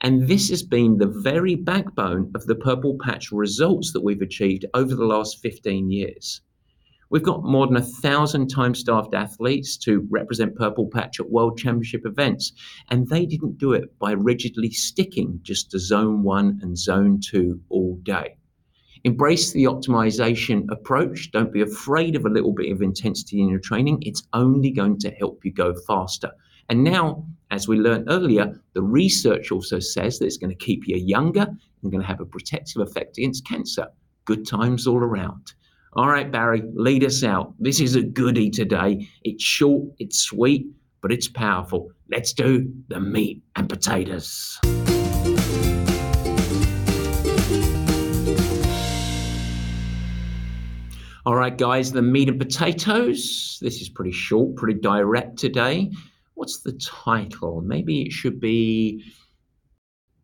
And 0.01 0.27
this 0.27 0.49
has 0.49 0.63
been 0.63 0.97
the 0.97 1.07
very 1.07 1.55
backbone 1.55 2.31
of 2.35 2.47
the 2.47 2.55
Purple 2.55 2.97
Patch 2.99 3.31
results 3.31 3.93
that 3.93 4.03
we've 4.03 4.21
achieved 4.21 4.65
over 4.73 4.95
the 4.95 5.05
last 5.05 5.41
15 5.41 5.89
years. 5.91 6.41
We've 7.09 7.24
got 7.24 7.43
more 7.43 7.67
than 7.67 7.77
a 7.77 7.81
thousand 7.81 8.47
time 8.47 8.74
staffed 8.74 9.13
athletes 9.13 9.77
to 9.77 10.07
represent 10.09 10.55
Purple 10.55 10.88
Patch 10.88 11.19
at 11.19 11.29
World 11.29 11.57
Championship 11.57 12.05
events. 12.05 12.51
And 12.89 13.07
they 13.07 13.25
didn't 13.25 13.57
do 13.57 13.74
it 13.74 13.97
by 14.00 14.12
rigidly 14.12 14.71
sticking 14.71 15.39
just 15.43 15.71
to 15.71 15.79
zone 15.79 16.24
one 16.24 16.59
and 16.62 16.77
zone 16.77 17.19
two 17.21 17.62
all 17.69 17.97
day. 18.03 18.38
Embrace 19.03 19.51
the 19.51 19.65
optimization 19.65 20.65
approach. 20.71 21.29
Don't 21.31 21.53
be 21.53 21.62
afraid 21.62 22.15
of 22.15 22.25
a 22.25 22.29
little 22.29 22.51
bit 22.51 22.71
of 22.71 22.81
intensity 22.81 23.39
in 23.39 23.50
your 23.50 23.59
training. 23.59 24.00
It's 24.01 24.27
only 24.33 24.71
going 24.71 24.97
to 25.00 25.12
help 25.12 25.45
you 25.45 25.53
go 25.53 25.75
faster. 25.85 26.31
And 26.69 26.83
now, 26.83 27.24
as 27.51 27.67
we 27.67 27.77
learned 27.77 28.07
earlier, 28.09 28.59
the 28.74 28.81
research 28.81 29.51
also 29.51 29.79
says 29.79 30.17
that 30.17 30.25
it's 30.25 30.38
going 30.38 30.50
to 30.50 30.65
keep 30.65 30.88
you 30.88 30.97
younger 30.97 31.45
and 31.83 31.91
going 31.91 32.01
to 32.01 32.07
have 32.07 32.19
a 32.19 32.25
protective 32.25 32.81
effect 32.81 33.19
against 33.19 33.47
cancer. 33.47 33.85
Good 34.25 34.47
times 34.47 34.88
all 34.88 34.97
around. 34.97 35.53
All 35.97 36.09
right, 36.09 36.29
Barry, 36.29 36.61
lead 36.73 37.05
us 37.05 37.23
out. 37.23 37.53
This 37.57 37.79
is 37.79 37.95
a 37.95 38.01
goodie 38.01 38.49
today. 38.49 39.07
It's 39.23 39.41
short, 39.41 39.85
it's 39.97 40.19
sweet, 40.19 40.67
but 41.01 41.09
it's 41.09 41.29
powerful. 41.29 41.89
Let's 42.11 42.33
do 42.33 42.69
the 42.89 42.99
meat 42.99 43.43
and 43.55 43.69
potatoes. 43.69 44.59
All 51.25 51.35
right, 51.35 51.57
guys, 51.57 51.93
the 51.93 52.01
meat 52.01 52.27
and 52.27 52.39
potatoes. 52.41 53.57
This 53.61 53.79
is 53.79 53.87
pretty 53.87 54.11
short, 54.11 54.57
pretty 54.57 54.81
direct 54.81 55.37
today. 55.37 55.89
What's 56.33 56.59
the 56.59 56.73
title? 56.73 57.61
Maybe 57.61 58.01
it 58.01 58.11
should 58.11 58.41
be 58.41 59.01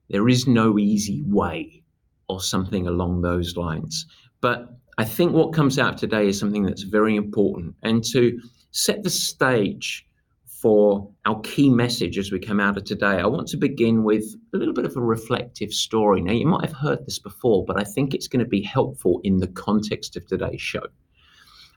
There 0.10 0.28
is 0.28 0.48
No 0.48 0.78
Easy 0.78 1.24
Way 1.26 1.84
or 2.28 2.42
something 2.42 2.88
along 2.88 3.22
those 3.22 3.56
lines. 3.56 4.06
But 4.42 4.81
I 4.98 5.06
think 5.06 5.34
what 5.34 5.54
comes 5.54 5.80
out 5.80 5.98
today 5.98 6.28
is 6.28 6.40
something 6.40 6.64
that's 6.64 6.84
very 6.84 7.16
important. 7.16 7.76
And 7.84 8.04
to 8.12 8.40
set 8.72 9.04
the 9.04 9.10
stage 9.10 10.06
for 10.46 11.10
our 11.26 11.40
key 11.42 11.70
message 11.70 12.18
as 12.20 12.32
we 12.32 12.40
come 12.40 12.60
out 12.60 12.78
of 12.78 12.84
today, 12.84 13.08
I 13.20 13.26
want 13.26 13.48
to 13.50 13.58
begin 13.58 14.04
with 14.04 14.24
a 14.54 14.58
little 14.58 14.74
bit 14.74 14.86
of 14.86 14.96
a 14.96 15.02
reflective 15.02 15.74
story. 15.74 16.22
Now, 16.22 16.34
you 16.34 16.46
might 16.46 16.66
have 16.66 16.78
heard 16.78 17.06
this 17.06 17.20
before, 17.20 17.66
but 17.66 17.80
I 17.80 17.84
think 17.84 18.14
it's 18.14 18.28
going 18.28 18.44
to 18.44 18.50
be 18.50 18.62
helpful 18.62 19.22
in 19.24 19.38
the 19.38 19.48
context 19.48 20.16
of 20.18 20.28
today's 20.28 20.62
show. 20.62 20.84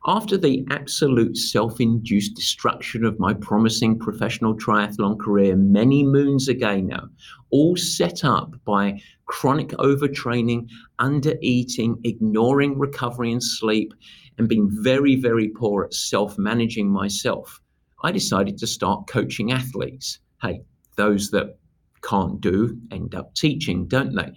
After 0.06 0.36
the 0.36 0.66
absolute 0.68 1.34
self 1.34 1.80
induced 1.80 2.34
destruction 2.34 3.06
of 3.06 3.18
my 3.18 3.32
promising 3.32 3.98
professional 3.98 4.54
triathlon 4.54 5.18
career 5.18 5.56
many 5.56 6.04
moons 6.04 6.46
ago 6.46 6.78
now, 6.78 7.08
all 7.48 7.74
set 7.74 8.22
up 8.22 8.54
by 8.66 9.00
chronic 9.24 9.68
overtraining, 9.78 10.68
undereating, 10.98 11.96
ignoring 12.04 12.78
recovery 12.78 13.32
and 13.32 13.42
sleep, 13.42 13.94
and 14.36 14.46
being 14.46 14.68
very, 14.70 15.16
very 15.16 15.48
poor 15.48 15.84
at 15.84 15.94
self 15.94 16.36
managing 16.36 16.90
myself, 16.90 17.62
I 18.02 18.12
decided 18.12 18.58
to 18.58 18.66
start 18.66 19.06
coaching 19.06 19.52
athletes. 19.52 20.18
Hey, 20.42 20.60
those 20.96 21.30
that 21.30 21.56
can't 22.02 22.42
do 22.42 22.78
end 22.90 23.14
up 23.14 23.34
teaching, 23.34 23.86
don't 23.86 24.14
they? 24.14 24.32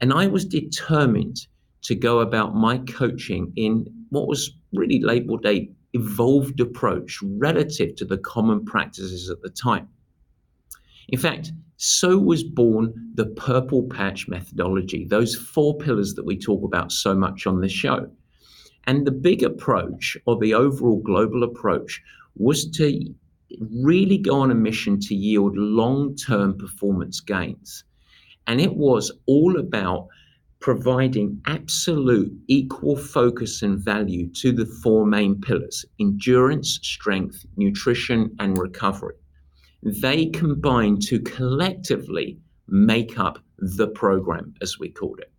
And 0.00 0.10
I 0.10 0.26
was 0.26 0.46
determined 0.46 1.46
to 1.82 1.94
go 1.94 2.20
about 2.20 2.54
my 2.54 2.78
coaching 2.78 3.52
in 3.56 3.84
what 4.08 4.26
was 4.26 4.54
really 4.72 5.00
labeled 5.00 5.46
a 5.46 5.70
evolved 5.94 6.60
approach 6.60 7.18
relative 7.22 7.94
to 7.96 8.04
the 8.04 8.18
common 8.18 8.64
practices 8.64 9.28
at 9.30 9.42
the 9.42 9.50
time. 9.50 9.88
In 11.08 11.18
fact, 11.18 11.52
so 11.76 12.16
was 12.16 12.44
born 12.44 12.94
the 13.14 13.26
purple 13.26 13.82
patch 13.82 14.28
methodology, 14.28 15.04
those 15.04 15.34
four 15.34 15.76
pillars 15.76 16.14
that 16.14 16.24
we 16.24 16.38
talk 16.38 16.62
about 16.64 16.92
so 16.92 17.14
much 17.14 17.46
on 17.46 17.60
this 17.60 17.72
show. 17.72 18.08
And 18.86 19.06
the 19.06 19.12
big 19.12 19.42
approach, 19.42 20.16
or 20.24 20.38
the 20.38 20.54
overall 20.54 21.00
global 21.00 21.42
approach, 21.42 22.00
was 22.36 22.70
to 22.72 23.14
really 23.60 24.18
go 24.18 24.40
on 24.40 24.50
a 24.50 24.54
mission 24.54 24.98
to 25.00 25.14
yield 25.14 25.56
long 25.56 26.16
term 26.16 26.56
performance 26.56 27.20
gains. 27.20 27.84
And 28.46 28.60
it 28.60 28.74
was 28.74 29.12
all 29.26 29.58
about 29.58 30.08
providing 30.62 31.42
absolute 31.46 32.32
equal 32.46 32.96
focus 32.96 33.62
and 33.62 33.80
value 33.80 34.28
to 34.28 34.52
the 34.52 34.64
four 34.64 35.04
main 35.04 35.38
pillars 35.40 35.84
endurance, 35.98 36.78
strength, 36.82 37.44
nutrition, 37.56 38.34
and 38.38 38.56
recovery. 38.56 39.16
They 39.82 40.26
combine 40.26 41.00
to 41.08 41.18
collectively 41.20 42.38
make 42.68 43.18
up 43.18 43.40
the 43.58 43.88
program, 43.88 44.54
as 44.62 44.78
we 44.78 44.88
called 44.88 45.18
it. 45.18 45.32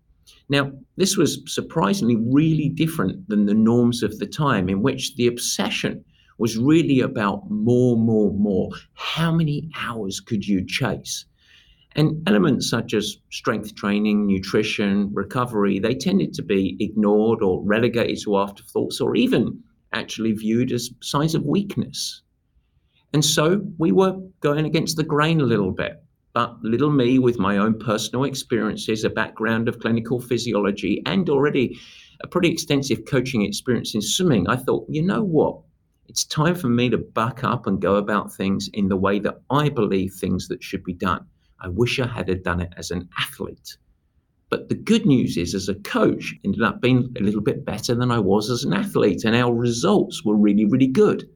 Now, 0.50 0.74
this 0.98 1.16
was 1.16 1.42
surprisingly 1.48 2.18
really 2.18 2.68
different 2.68 3.28
than 3.30 3.46
the 3.46 3.54
norms 3.54 4.04
of 4.04 4.20
the 4.20 4.28
time, 4.28 4.68
in 4.68 4.82
which 4.82 5.16
the 5.16 5.28
obsession 5.28 6.04
was 6.38 6.58
really 6.58 7.00
about 7.00 7.50
more, 7.50 7.96
more, 7.96 8.34
more. 8.34 8.72
How 8.94 9.32
many 9.32 9.70
hours 9.80 10.20
could 10.20 10.46
you 10.46 10.66
chase? 10.66 11.26
And 11.96 12.28
elements 12.28 12.70
such 12.70 12.94
as 12.94 13.18
strength 13.32 13.76
training, 13.76 14.26
nutrition, 14.26 15.12
recovery, 15.14 15.78
they 15.80 15.94
tended 15.94 16.34
to 16.34 16.42
be 16.42 16.76
ignored 16.80 17.44
or 17.44 17.64
relegated 17.64 18.24
to 18.24 18.38
afterthoughts 18.38 19.00
or 19.00 19.16
even 19.16 19.62
actually 19.92 20.32
viewed 20.32 20.72
as 20.72 20.90
signs 21.02 21.36
of 21.36 21.46
weakness. 21.46 22.24
And 23.14 23.24
so 23.24 23.62
we 23.78 23.92
were 23.92 24.18
going 24.40 24.66
against 24.66 24.98
the 24.98 25.04
grain 25.04 25.40
a 25.40 25.46
little 25.46 25.72
bit. 25.72 26.04
But 26.34 26.60
little 26.64 26.90
me, 26.90 27.20
with 27.20 27.38
my 27.38 27.58
own 27.58 27.78
personal 27.78 28.24
experiences, 28.24 29.04
a 29.04 29.10
background 29.10 29.70
of 29.70 29.78
clinical 29.80 30.20
physiology, 30.20 31.04
and 31.06 31.30
already 31.30 31.80
a 32.22 32.28
pretty 32.28 32.50
extensive 32.50 33.06
coaching 33.06 33.44
experience 33.44 33.94
in 33.94 34.02
swimming, 34.02 34.50
I 34.50 34.56
thought, 34.56 34.88
you 34.90 35.04
know 35.04 35.24
what? 35.24 35.60
It's 36.08 36.26
time 36.26 36.56
for 36.56 36.70
me 36.70 36.90
to 36.90 36.98
buck 36.98 37.44
up 37.44 37.68
and 37.68 37.80
go 37.80 37.96
about 37.96 38.34
things 38.34 38.68
in 38.74 38.88
the 38.88 38.98
way 38.98 39.20
that 39.20 39.42
I 39.52 39.70
believe 39.70 40.14
things 40.14 40.48
that 40.48 40.64
should 40.64 40.84
be 40.84 40.94
done. 40.94 41.28
I 41.64 41.70
wish 41.70 42.00
I 42.00 42.08
had 42.08 42.44
done 42.44 42.60
it 42.60 42.74
as 42.76 42.92
an 42.92 43.08
athlete. 43.18 43.78
But 44.50 44.70
the 44.70 44.76
good 44.76 45.06
news 45.06 45.38
is, 45.38 45.56
as 45.56 45.70
a 45.70 45.76
coach, 45.76 46.36
ended 46.44 46.62
up 46.62 46.82
being 46.82 47.12
a 47.18 47.24
little 47.24 47.42
bit 47.42 47.66
better 47.66 47.96
than 47.96 48.12
I 48.12 48.20
was 48.20 48.50
as 48.50 48.64
an 48.64 48.74
athlete, 48.74 49.24
and 49.24 49.36
our 49.36 49.54
results 49.54 50.24
were 50.24 50.36
really, 50.36 50.66
really 50.66 50.88
good. 50.88 51.28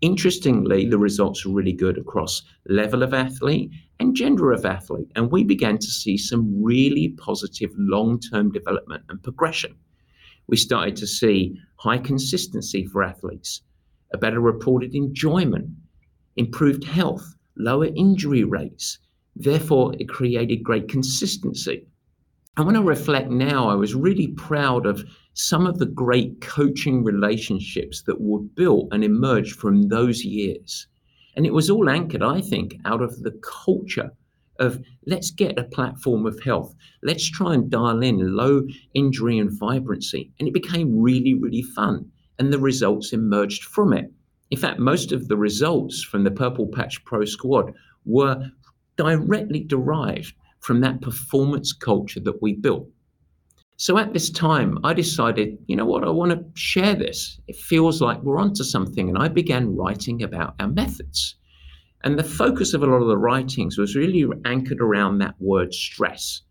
Interestingly, 0.00 0.84
the 0.84 0.98
results 0.98 1.46
were 1.46 1.54
really 1.54 1.72
good 1.72 1.96
across 1.96 2.42
level 2.68 3.02
of 3.02 3.14
athlete 3.14 3.70
and 4.00 4.14
gender 4.14 4.52
of 4.52 4.66
athlete, 4.66 5.10
and 5.16 5.30
we 5.30 5.44
began 5.44 5.78
to 5.78 5.86
see 5.86 6.16
some 6.16 6.62
really 6.62 7.10
positive 7.10 7.70
long 7.76 8.20
term 8.20 8.50
development 8.52 9.04
and 9.08 9.22
progression. 9.22 9.76
We 10.48 10.56
started 10.56 10.96
to 10.96 11.06
see 11.06 11.58
high 11.76 11.98
consistency 11.98 12.84
for 12.84 13.02
athletes, 13.02 13.62
a 14.12 14.18
better 14.18 14.40
reported 14.40 14.94
enjoyment, 14.94 15.70
improved 16.36 16.84
health, 16.84 17.34
lower 17.56 17.86
injury 17.86 18.44
rates, 18.44 18.98
Therefore, 19.40 19.94
it 20.00 20.08
created 20.08 20.64
great 20.64 20.88
consistency. 20.88 21.86
And 22.56 22.66
when 22.66 22.74
I 22.74 22.80
reflect 22.80 23.30
now, 23.30 23.68
I 23.68 23.76
was 23.76 23.94
really 23.94 24.26
proud 24.28 24.84
of 24.84 25.04
some 25.34 25.64
of 25.64 25.78
the 25.78 25.86
great 25.86 26.40
coaching 26.40 27.04
relationships 27.04 28.02
that 28.02 28.20
were 28.20 28.40
built 28.40 28.88
and 28.90 29.04
emerged 29.04 29.54
from 29.54 29.82
those 29.82 30.24
years. 30.24 30.88
And 31.36 31.46
it 31.46 31.54
was 31.54 31.70
all 31.70 31.88
anchored, 31.88 32.20
I 32.20 32.40
think, 32.40 32.80
out 32.84 33.00
of 33.00 33.22
the 33.22 33.40
culture 33.64 34.10
of 34.58 34.82
let's 35.06 35.30
get 35.30 35.56
a 35.56 35.62
platform 35.62 36.26
of 36.26 36.42
health. 36.42 36.74
Let's 37.04 37.30
try 37.30 37.54
and 37.54 37.70
dial 37.70 38.02
in 38.02 38.34
low 38.34 38.66
injury 38.94 39.38
and 39.38 39.56
vibrancy. 39.56 40.32
And 40.40 40.48
it 40.48 40.54
became 40.54 41.00
really, 41.00 41.34
really 41.34 41.62
fun. 41.62 42.10
And 42.40 42.52
the 42.52 42.58
results 42.58 43.12
emerged 43.12 43.62
from 43.62 43.92
it. 43.92 44.10
In 44.50 44.58
fact, 44.58 44.80
most 44.80 45.12
of 45.12 45.28
the 45.28 45.36
results 45.36 46.02
from 46.02 46.24
the 46.24 46.32
Purple 46.32 46.66
Patch 46.66 47.04
Pro 47.04 47.24
squad 47.24 47.72
were 48.04 48.50
directly 48.98 49.60
derived 49.60 50.34
from 50.60 50.80
that 50.82 51.00
performance 51.00 51.72
culture 51.72 52.20
that 52.20 52.42
we 52.42 52.52
built. 52.52 52.86
So 53.76 53.96
at 53.96 54.12
this 54.12 54.28
time, 54.28 54.76
I 54.82 54.92
decided, 54.92 55.56
you 55.68 55.76
know 55.76 55.86
what, 55.86 56.02
I 56.02 56.10
want 56.10 56.32
to 56.32 56.44
share 56.60 56.96
this. 56.96 57.40
It 57.46 57.54
feels 57.56 58.02
like 58.02 58.20
we're 58.22 58.40
onto 58.40 58.64
something. 58.64 59.08
And 59.08 59.16
I 59.16 59.28
began 59.28 59.76
writing 59.76 60.22
about 60.24 60.56
our 60.58 60.66
methods. 60.66 61.36
And 62.02 62.18
the 62.18 62.24
focus 62.24 62.74
of 62.74 62.82
a 62.82 62.86
lot 62.86 63.02
of 63.02 63.08
the 63.08 63.16
writings 63.16 63.78
was 63.78 63.94
really 63.94 64.26
anchored 64.44 64.80
around 64.80 65.18
that 65.18 65.36
word 65.38 65.72
stress. 65.72 66.42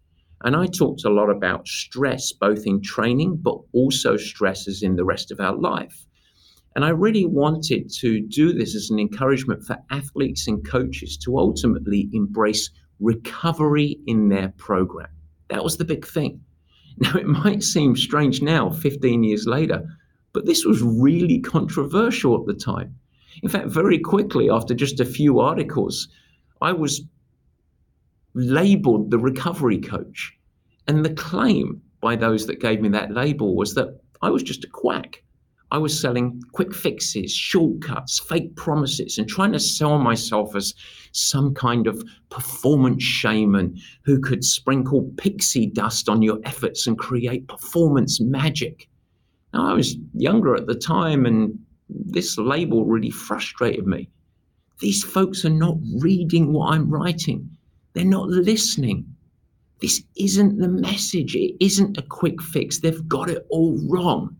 And 0.43 0.55
I 0.55 0.67
talked 0.67 1.03
a 1.03 1.09
lot 1.09 1.29
about 1.29 1.67
stress, 1.67 2.31
both 2.31 2.65
in 2.65 2.81
training, 2.81 3.37
but 3.41 3.59
also 3.73 4.15
stresses 4.15 4.81
in 4.81 4.95
the 4.95 5.05
rest 5.05 5.29
of 5.29 5.41
our 5.41 5.55
life. 5.55 6.06
And 6.77 6.85
I 6.85 6.89
really 6.89 7.25
wanted 7.25 7.91
to 7.93 8.21
do 8.21 8.53
this 8.53 8.75
as 8.75 8.91
an 8.91 8.99
encouragement 8.99 9.63
for 9.63 9.79
athletes 9.89 10.47
and 10.47 10.63
coaches 10.63 11.17
to 11.17 11.39
ultimately 11.39 12.07
embrace 12.13 12.69
recovery 12.99 13.97
in 14.05 14.29
their 14.29 14.49
program. 14.57 15.09
That 15.47 15.63
was 15.63 15.77
the 15.77 15.85
big 15.85 16.05
thing. 16.05 16.39
Now, 16.99 17.15
it 17.15 17.25
might 17.25 17.63
seem 17.63 17.95
strange 17.95 18.43
now, 18.43 18.69
15 18.69 19.23
years 19.23 19.47
later, 19.47 19.87
but 20.33 20.45
this 20.45 20.65
was 20.65 20.83
really 20.83 21.39
controversial 21.39 22.39
at 22.39 22.45
the 22.45 22.53
time. 22.53 22.95
In 23.41 23.49
fact, 23.49 23.69
very 23.69 23.97
quickly, 23.97 24.49
after 24.49 24.75
just 24.75 24.99
a 24.99 25.05
few 25.05 25.39
articles, 25.39 26.07
I 26.61 26.73
was 26.73 27.01
labeled 28.35 29.09
the 29.09 29.19
recovery 29.19 29.79
coach. 29.79 30.37
And 30.87 31.03
the 31.03 31.13
claim 31.13 31.81
by 32.01 32.15
those 32.15 32.45
that 32.45 32.59
gave 32.59 32.81
me 32.81 32.89
that 32.89 33.13
label 33.13 33.55
was 33.55 33.73
that 33.73 33.99
I 34.21 34.29
was 34.29 34.43
just 34.43 34.63
a 34.63 34.67
quack. 34.67 35.23
I 35.69 35.77
was 35.77 35.99
selling 35.99 36.41
quick 36.53 36.73
fixes, 36.73 37.33
shortcuts, 37.33 38.19
fake 38.19 38.55
promises, 38.55 39.17
and 39.17 39.27
trying 39.27 39.51
to 39.51 39.59
sell 39.59 39.97
myself 39.99 40.55
as 40.55 40.73
some 41.11 41.53
kind 41.53 41.87
of 41.87 42.03
performance 42.29 43.03
shaman 43.03 43.77
who 44.03 44.19
could 44.19 44.45
sprinkle 44.45 45.11
pixie 45.17 45.67
dust 45.67 46.07
on 46.07 46.21
your 46.21 46.39
efforts 46.45 46.87
and 46.87 46.97
create 46.97 47.47
performance 47.47 48.21
magic. 48.21 48.87
Now, 49.53 49.69
I 49.69 49.73
was 49.73 49.97
younger 50.13 50.55
at 50.55 50.67
the 50.67 50.75
time, 50.75 51.25
and 51.25 51.59
this 51.89 52.37
label 52.37 52.85
really 52.85 53.09
frustrated 53.09 53.85
me. 53.85 54.09
These 54.79 55.03
folks 55.03 55.43
are 55.43 55.49
not 55.49 55.77
reading 55.99 56.53
what 56.53 56.73
I'm 56.73 56.89
writing, 56.89 57.49
they're 57.93 58.05
not 58.05 58.29
listening. 58.29 59.05
This 59.79 60.03
isn't 60.15 60.57
the 60.57 60.67
message. 60.67 61.35
It 61.35 61.55
isn't 61.59 61.97
a 61.99 62.01
quick 62.01 62.41
fix. 62.41 62.79
They've 62.79 63.07
got 63.07 63.29
it 63.29 63.45
all 63.49 63.79
wrong. 63.87 64.35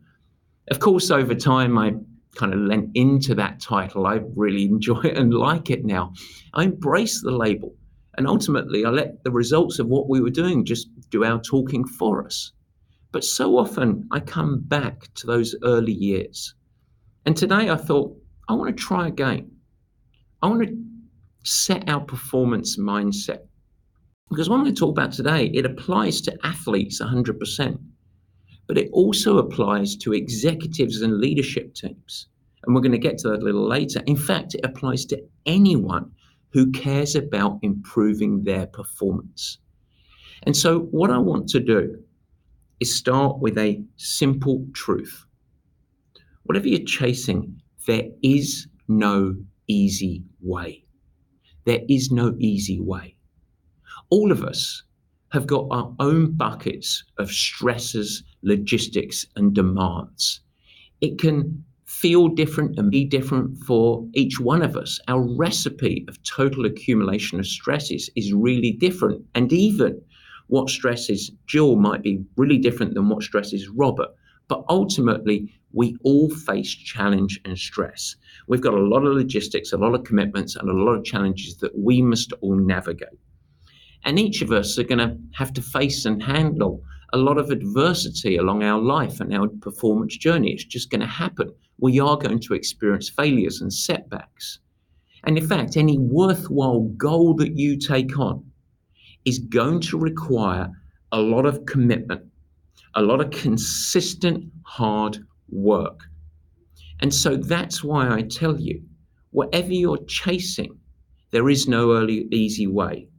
Of 0.69 0.79
course, 0.79 1.11
over 1.11 1.33
time, 1.33 1.77
I 1.77 1.93
kind 2.35 2.53
of 2.53 2.59
lent 2.59 2.91
into 2.93 3.33
that 3.35 3.59
title. 3.59 4.05
I 4.05 4.21
really 4.35 4.65
enjoy 4.75 5.01
it 5.01 5.17
and 5.17 5.33
like 5.33 5.69
it 5.69 5.85
now. 5.85 6.13
I 6.53 6.63
embrace 6.63 7.21
the 7.21 7.31
label. 7.31 7.75
And 8.17 8.27
ultimately, 8.27 8.83
I 8.83 8.89
let 8.89 9.23
the 9.23 9.31
results 9.31 9.79
of 9.79 9.87
what 9.87 10.09
we 10.09 10.21
were 10.21 10.31
doing 10.31 10.65
just 10.65 10.87
do 11.11 11.23
our 11.23 11.39
talking 11.39 11.85
for 11.85 12.25
us. 12.25 12.51
But 13.11 13.23
so 13.23 13.57
often, 13.57 14.07
I 14.11 14.19
come 14.19 14.59
back 14.61 15.13
to 15.15 15.27
those 15.27 15.55
early 15.63 15.93
years. 15.93 16.55
And 17.25 17.37
today, 17.37 17.69
I 17.69 17.75
thought, 17.75 18.15
I 18.49 18.53
want 18.53 18.75
to 18.75 18.83
try 18.83 19.07
again. 19.07 19.51
I 20.41 20.47
want 20.47 20.67
to 20.67 20.75
set 21.43 21.87
our 21.87 22.01
performance 22.01 22.77
mindset. 22.77 23.41
Because 24.29 24.49
what 24.49 24.57
I'm 24.57 24.63
going 24.63 24.75
to 24.75 24.79
talk 24.79 24.91
about 24.91 25.11
today, 25.11 25.45
it 25.53 25.65
applies 25.65 26.21
to 26.21 26.37
athletes 26.43 27.01
100%, 27.01 27.79
but 28.67 28.77
it 28.77 28.89
also 28.91 29.37
applies 29.37 29.95
to 29.95 30.13
executives 30.13 31.01
and 31.01 31.19
leadership 31.19 31.73
teams. 31.73 32.27
And 32.63 32.75
we're 32.75 32.81
going 32.81 32.91
to 32.91 32.97
get 32.97 33.17
to 33.19 33.29
that 33.29 33.41
a 33.41 33.45
little 33.45 33.67
later. 33.67 34.01
In 34.05 34.17
fact, 34.17 34.53
it 34.53 34.61
applies 34.63 35.05
to 35.05 35.23
anyone 35.45 36.11
who 36.51 36.71
cares 36.71 37.15
about 37.15 37.59
improving 37.61 38.43
their 38.43 38.67
performance. 38.67 39.59
And 40.43 40.55
so, 40.55 40.79
what 40.91 41.09
I 41.09 41.17
want 41.17 41.47
to 41.49 41.59
do 41.59 41.97
is 42.79 42.95
start 42.95 43.39
with 43.39 43.57
a 43.57 43.81
simple 43.95 44.65
truth. 44.73 45.25
Whatever 46.43 46.67
you're 46.67 46.85
chasing, 46.85 47.59
there 47.85 48.09
is 48.21 48.67
no 48.87 49.35
easy 49.67 50.23
way. 50.41 50.83
There 51.65 51.81
is 51.89 52.11
no 52.11 52.35
easy 52.39 52.79
way. 52.79 53.15
All 54.09 54.31
of 54.31 54.43
us 54.43 54.83
have 55.31 55.47
got 55.47 55.67
our 55.71 55.93
own 55.99 56.31
buckets 56.33 57.03
of 57.17 57.31
stresses, 57.31 58.23
logistics, 58.43 59.25
and 59.35 59.53
demands. 59.53 60.41
It 61.01 61.19
can 61.19 61.63
feel 61.85 62.27
different 62.27 62.77
and 62.77 62.91
be 62.91 63.05
different 63.05 63.57
for 63.63 64.05
each 64.13 64.39
one 64.39 64.61
of 64.61 64.75
us. 64.75 64.99
Our 65.07 65.21
recipe 65.35 66.05
of 66.07 66.21
total 66.23 66.65
accumulation 66.65 67.39
of 67.39 67.47
stresses 67.47 68.09
is 68.15 68.33
really 68.33 68.71
different. 68.71 69.23
And 69.35 69.51
even 69.51 70.01
what 70.47 70.69
stresses 70.69 71.31
Jill 71.45 71.75
might 71.75 72.03
be 72.03 72.23
really 72.35 72.57
different 72.57 72.93
than 72.93 73.09
what 73.09 73.23
stresses 73.23 73.67
Robert. 73.69 74.09
But 74.47 74.63
ultimately, 74.69 75.53
we 75.73 75.97
all 76.03 76.29
face 76.29 76.73
challenge 76.73 77.39
and 77.43 77.57
stress. 77.57 78.15
We've 78.47 78.61
got 78.61 78.73
a 78.73 78.81
lot 78.81 79.05
of 79.05 79.13
logistics, 79.13 79.73
a 79.73 79.77
lot 79.77 79.93
of 79.93 80.05
commitments, 80.05 80.55
and 80.55 80.69
a 80.69 80.73
lot 80.73 80.93
of 80.93 81.03
challenges 81.03 81.57
that 81.57 81.77
we 81.77 82.01
must 82.01 82.31
all 82.41 82.55
navigate. 82.55 83.19
And 84.07 84.17
each 84.17 84.41
of 84.41 84.53
us 84.53 84.79
are 84.79 84.85
going 84.85 84.99
to 84.99 85.17
have 85.33 85.51
to 85.51 85.61
face 85.61 86.05
and 86.05 86.23
handle 86.23 86.81
a 87.11 87.17
lot 87.17 87.37
of 87.37 87.49
adversity 87.49 88.37
along 88.37 88.63
our 88.63 88.79
life 88.79 89.19
and 89.19 89.35
our 89.35 89.49
performance 89.49 90.15
journey. 90.15 90.53
It's 90.53 90.63
just 90.63 90.89
going 90.89 91.01
to 91.01 91.05
happen. 91.05 91.53
We 91.79 91.99
are 91.99 92.15
going 92.15 92.39
to 92.39 92.53
experience 92.53 93.09
failures 93.09 93.59
and 93.59 93.71
setbacks. 93.71 94.59
And 95.25 95.37
in 95.37 95.45
fact, 95.45 95.75
any 95.75 95.97
worthwhile 95.97 96.83
goal 96.95 97.33
that 97.33 97.57
you 97.57 97.77
take 97.77 98.17
on 98.17 98.49
is 99.25 99.39
going 99.39 99.81
to 99.81 99.99
require 99.99 100.71
a 101.11 101.19
lot 101.19 101.45
of 101.45 101.65
commitment, 101.65 102.21
a 102.95 103.01
lot 103.01 103.19
of 103.19 103.29
consistent 103.31 104.45
hard 104.63 105.17
work. 105.49 105.99
And 107.01 107.13
so 107.13 107.35
that's 107.35 107.83
why 107.83 108.09
I 108.09 108.21
tell 108.21 108.57
you 108.57 108.81
whatever 109.31 109.73
you're 109.73 110.05
chasing, 110.05 110.79
there 111.31 111.49
is 111.49 111.67
no 111.67 111.91
early, 111.91 112.29
easy 112.31 112.67
way 112.67 113.09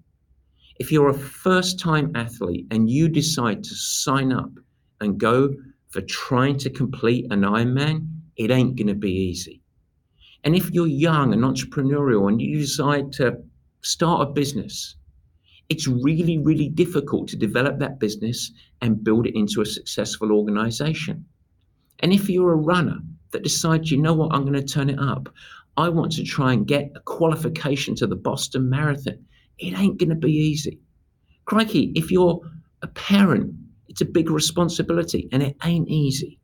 if 0.78 0.92
you're 0.92 1.08
a 1.08 1.14
first 1.14 1.78
time 1.78 2.12
athlete 2.14 2.66
and 2.70 2.88
you 2.88 3.08
decide 3.08 3.64
to 3.64 3.74
sign 3.74 4.32
up 4.32 4.50
and 5.00 5.18
go 5.18 5.52
for 5.90 6.00
trying 6.02 6.56
to 6.58 6.70
complete 6.70 7.26
an 7.32 7.42
Ironman, 7.42 8.08
it 8.36 8.50
ain't 8.50 8.76
going 8.76 8.88
to 8.88 8.94
be 8.94 9.12
easy. 9.12 9.60
And 10.44 10.54
if 10.54 10.70
you're 10.70 10.86
young 10.86 11.32
and 11.32 11.42
entrepreneurial 11.42 12.28
and 12.28 12.40
you 12.40 12.58
decide 12.58 13.12
to 13.14 13.42
start 13.82 14.28
a 14.28 14.32
business, 14.32 14.96
it's 15.68 15.88
really, 15.88 16.38
really 16.38 16.68
difficult 16.68 17.28
to 17.28 17.36
develop 17.36 17.78
that 17.78 17.98
business 17.98 18.52
and 18.80 19.02
build 19.02 19.26
it 19.26 19.36
into 19.36 19.60
a 19.60 19.66
successful 19.66 20.32
organization. 20.32 21.24
And 22.00 22.12
if 22.12 22.30
you're 22.30 22.52
a 22.52 22.56
runner 22.56 22.98
that 23.32 23.42
decides, 23.42 23.90
you 23.90 23.98
know 23.98 24.14
what, 24.14 24.32
I'm 24.32 24.42
going 24.42 24.54
to 24.54 24.62
turn 24.62 24.88
it 24.88 24.98
up, 25.00 25.28
I 25.76 25.88
want 25.88 26.12
to 26.12 26.24
try 26.24 26.52
and 26.52 26.66
get 26.66 26.92
a 26.94 27.00
qualification 27.00 27.94
to 27.96 28.06
the 28.06 28.16
Boston 28.16 28.70
Marathon 28.70 29.24
it 29.58 29.78
ain't 29.78 29.98
going 29.98 30.10
to 30.10 30.14
be 30.14 30.32
easy. 30.32 30.80
Crikey, 31.44 31.92
if 31.94 32.10
you're 32.10 32.40
a 32.82 32.86
parent, 32.88 33.54
it's 33.88 34.00
a 34.00 34.04
big 34.06 34.30
responsibility 34.30 35.28
and 35.32 35.42
it 35.42 35.56
ain't 35.64 35.88
easy. 35.88 36.38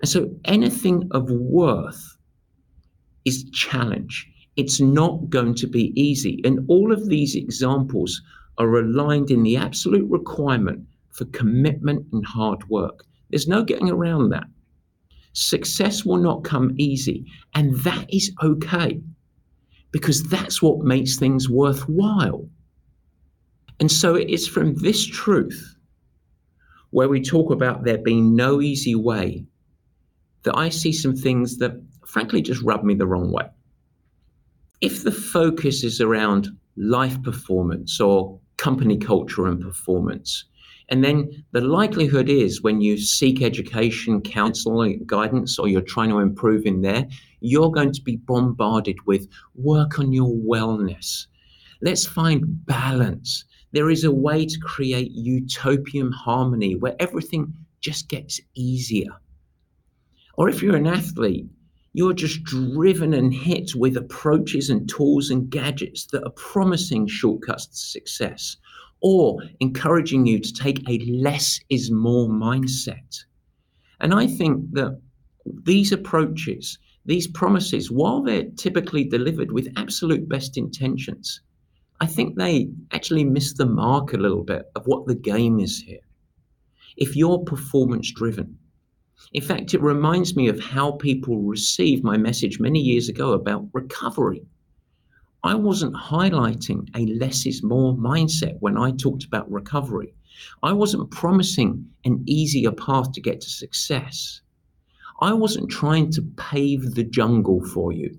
And 0.00 0.08
so 0.08 0.30
anything 0.44 1.08
of 1.10 1.30
worth 1.30 2.16
is 3.24 3.48
challenge. 3.50 4.26
It's 4.56 4.80
not 4.80 5.30
going 5.30 5.54
to 5.56 5.66
be 5.66 5.92
easy. 6.00 6.40
And 6.44 6.60
all 6.68 6.92
of 6.92 7.08
these 7.08 7.34
examples 7.34 8.20
are 8.58 8.78
aligned 8.78 9.30
in 9.30 9.42
the 9.42 9.56
absolute 9.56 10.08
requirement 10.10 10.84
for 11.12 11.24
commitment 11.26 12.06
and 12.12 12.24
hard 12.24 12.68
work. 12.68 13.04
There's 13.30 13.48
no 13.48 13.62
getting 13.62 13.90
around 13.90 14.30
that. 14.30 14.44
Success 15.32 16.04
will 16.04 16.16
not 16.16 16.44
come 16.44 16.74
easy, 16.78 17.24
and 17.54 17.76
that 17.80 18.12
is 18.12 18.32
okay 18.42 19.00
because 19.90 20.22
that's 20.24 20.60
what 20.60 20.80
makes 20.80 21.16
things 21.16 21.48
worthwhile. 21.48 22.48
And 23.80 23.90
so 23.90 24.14
it 24.14 24.28
is 24.28 24.46
from 24.46 24.74
this 24.76 25.06
truth 25.06 25.76
where 26.90 27.08
we 27.08 27.22
talk 27.22 27.50
about 27.50 27.84
there 27.84 27.98
being 27.98 28.34
no 28.34 28.60
easy 28.60 28.94
way 28.94 29.44
that 30.42 30.56
I 30.56 30.68
see 30.68 30.92
some 30.92 31.14
things 31.14 31.58
that 31.58 31.72
frankly 32.06 32.42
just 32.42 32.62
rub 32.62 32.82
me 32.82 32.94
the 32.94 33.06
wrong 33.06 33.30
way. 33.30 33.44
If 34.80 35.02
the 35.02 35.12
focus 35.12 35.84
is 35.84 36.00
around 36.00 36.48
life 36.76 37.20
performance 37.22 38.00
or 38.00 38.38
company 38.56 38.96
culture 38.96 39.46
and 39.46 39.60
performance, 39.60 40.44
and 40.88 41.04
then 41.04 41.44
the 41.52 41.60
likelihood 41.60 42.30
is 42.30 42.62
when 42.62 42.80
you 42.80 42.96
seek 42.96 43.42
education, 43.42 44.22
counseling, 44.22 45.02
guidance, 45.06 45.58
or 45.58 45.68
you're 45.68 45.82
trying 45.82 46.08
to 46.08 46.20
improve 46.20 46.64
in 46.64 46.80
there, 46.80 47.06
you're 47.40 47.70
going 47.70 47.92
to 47.92 48.02
be 48.02 48.16
bombarded 48.16 48.96
with 49.06 49.28
work 49.54 49.98
on 49.98 50.12
your 50.12 50.30
wellness. 50.30 51.26
Let's 51.82 52.06
find 52.06 52.64
balance. 52.64 53.44
There 53.72 53.90
is 53.90 54.04
a 54.04 54.10
way 54.10 54.46
to 54.46 54.58
create 54.60 55.10
utopian 55.12 56.10
harmony 56.10 56.74
where 56.74 56.96
everything 56.98 57.52
just 57.80 58.08
gets 58.08 58.40
easier. 58.54 59.10
Or 60.38 60.48
if 60.48 60.62
you're 60.62 60.76
an 60.76 60.86
athlete, 60.86 61.46
you're 61.92 62.14
just 62.14 62.42
driven 62.44 63.12
and 63.12 63.34
hit 63.34 63.74
with 63.74 63.96
approaches 63.96 64.70
and 64.70 64.88
tools 64.88 65.30
and 65.30 65.50
gadgets 65.50 66.06
that 66.06 66.24
are 66.24 66.30
promising 66.30 67.06
shortcuts 67.06 67.66
to 67.66 67.76
success 67.76 68.56
or 69.00 69.42
encouraging 69.60 70.26
you 70.26 70.38
to 70.38 70.52
take 70.52 70.88
a 70.88 70.98
less 71.10 71.60
is 71.68 71.90
more 71.90 72.28
mindset. 72.28 73.24
And 74.00 74.14
I 74.14 74.26
think 74.26 74.72
that 74.72 75.00
these 75.64 75.92
approaches, 75.92 76.78
these 77.06 77.26
promises, 77.26 77.90
while 77.90 78.22
they're 78.22 78.50
typically 78.56 79.04
delivered 79.04 79.52
with 79.52 79.72
absolute 79.76 80.28
best 80.28 80.56
intentions, 80.56 81.40
I 82.00 82.06
think 82.06 82.36
they 82.36 82.70
actually 82.92 83.24
miss 83.24 83.54
the 83.54 83.66
mark 83.66 84.12
a 84.12 84.18
little 84.18 84.44
bit 84.44 84.70
of 84.76 84.84
what 84.86 85.06
the 85.06 85.14
game 85.14 85.58
is 85.58 85.80
here. 85.80 86.00
If 86.96 87.16
you're 87.16 87.38
performance 87.38 88.12
driven, 88.12 88.58
in 89.32 89.42
fact, 89.42 89.74
it 89.74 89.82
reminds 89.82 90.36
me 90.36 90.48
of 90.48 90.60
how 90.60 90.92
people 90.92 91.42
received 91.42 92.04
my 92.04 92.16
message 92.16 92.60
many 92.60 92.80
years 92.80 93.08
ago 93.08 93.32
about 93.32 93.68
recovery. 93.72 94.42
I 95.44 95.54
wasn't 95.54 95.94
highlighting 95.94 96.88
a 96.96 97.06
less 97.14 97.46
is 97.46 97.62
more 97.62 97.94
mindset 97.94 98.56
when 98.60 98.76
I 98.76 98.90
talked 98.90 99.24
about 99.24 99.50
recovery. 99.50 100.12
I 100.62 100.72
wasn't 100.72 101.10
promising 101.12 101.88
an 102.04 102.24
easier 102.26 102.72
path 102.72 103.12
to 103.12 103.20
get 103.20 103.40
to 103.42 103.50
success. 103.50 104.40
I 105.20 105.32
wasn't 105.32 105.70
trying 105.70 106.10
to 106.12 106.22
pave 106.36 106.94
the 106.94 107.04
jungle 107.04 107.64
for 107.64 107.92
you. 107.92 108.18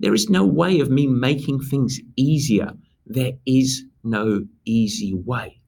There 0.00 0.14
is 0.14 0.28
no 0.28 0.44
way 0.44 0.80
of 0.80 0.90
me 0.90 1.06
making 1.06 1.60
things 1.60 2.00
easier. 2.16 2.72
There 3.06 3.34
is 3.46 3.84
no 4.02 4.46
easy 4.64 5.14
way. 5.14 5.60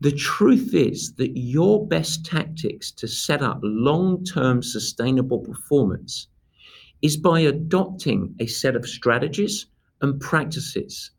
The 0.00 0.12
truth 0.12 0.74
is 0.74 1.12
that 1.14 1.36
your 1.36 1.86
best 1.86 2.24
tactics 2.24 2.90
to 2.92 3.08
set 3.08 3.42
up 3.42 3.60
long 3.62 4.24
term 4.24 4.62
sustainable 4.62 5.40
performance 5.40 6.28
is 7.06 7.16
by 7.16 7.40
adopting 7.40 8.34
a 8.40 8.46
set 8.46 8.76
of 8.76 8.86
strategies 8.86 9.66
and 10.02 10.20
practices 10.20 11.12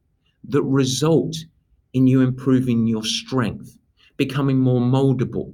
that 0.49 0.61
result 0.63 1.35
in 1.93 2.07
you 2.07 2.21
improving 2.21 2.87
your 2.87 3.03
strength, 3.03 3.77
becoming 4.17 4.59
more 4.59 4.81
moldable 4.81 5.53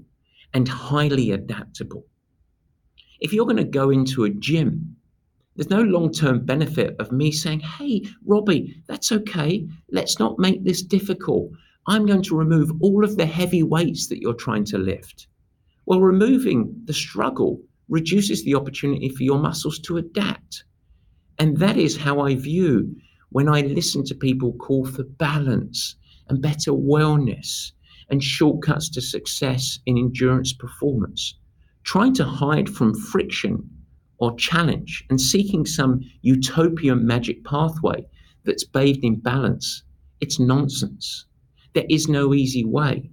and 0.54 0.68
highly 0.68 1.32
adaptable. 1.32 2.04
If 3.20 3.32
you're 3.32 3.46
going 3.52 3.66
to 3.66 3.80
go 3.82 3.92
into 3.92 4.26
a 4.26 4.30
gym, 4.30 4.96
There's 5.56 5.70
no 5.70 5.82
long 5.82 6.12
term 6.12 6.46
benefit 6.46 6.96
of 7.00 7.12
me 7.12 7.32
saying, 7.32 7.60
hey, 7.60 8.04
Robbie, 8.26 8.76
that's 8.88 9.12
okay. 9.12 9.68
Let's 9.92 10.20
not 10.20 10.40
make 10.40 10.64
this 10.64 10.82
difficult. 10.82 11.52
I'm 11.88 12.06
going 12.06 12.24
to 12.24 12.38
remove 12.38 12.72
all 12.82 13.04
of 13.04 13.18
the 13.18 13.26
heavy 13.26 13.62
weights 13.62 14.08
that 14.08 14.20
you're 14.20 14.34
trying 14.34 14.66
to 14.66 14.78
lift. 14.78 15.28
Well, 15.86 16.02
removing 16.02 16.74
the 16.86 16.94
struggle 16.94 17.62
reduces 17.90 18.44
the 18.44 18.56
opportunity 18.56 19.10
for 19.10 19.24
your 19.24 19.40
muscles 19.40 19.80
to 19.80 19.98
adapt. 19.98 20.64
And 21.40 21.58
that 21.58 21.78
is 21.78 21.98
how 21.98 22.20
I 22.22 22.36
view 22.36 22.96
when 23.30 23.50
I 23.50 23.62
listen 23.62 24.04
to 24.06 24.16
people 24.16 24.54
call 24.54 24.86
for 24.86 25.04
balance 25.04 25.96
and 26.28 26.42
better 26.42 26.72
wellness 26.72 27.72
and 28.10 28.24
shortcuts 28.24 28.90
to 28.90 29.02
success 29.02 29.80
in 29.86 29.98
endurance 29.98 30.54
performance. 30.54 31.36
Trying 31.84 32.14
to 32.16 32.24
hide 32.24 32.70
from 32.70 32.94
friction 32.94 33.70
or 34.20 34.36
challenge 34.38 35.04
and 35.10 35.20
seeking 35.20 35.66
some 35.66 36.00
utopian 36.22 37.06
magic 37.06 37.44
pathway 37.44 38.06
that's 38.46 38.64
bathed 38.64 39.04
in 39.04 39.20
balance, 39.20 39.84
it's 40.22 40.40
nonsense. 40.40 41.26
There 41.74 41.86
is 41.90 42.08
no 42.08 42.34
easy 42.34 42.64
way. 42.64 43.10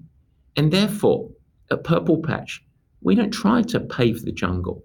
And 0.56 0.70
therefore, 0.70 1.30
at 1.70 1.85
Purple 1.85 2.20
Patch, 2.22 2.62
we 3.02 3.14
don't 3.14 3.30
try 3.30 3.62
to 3.62 3.80
pave 3.80 4.22
the 4.22 4.32
jungle. 4.32 4.84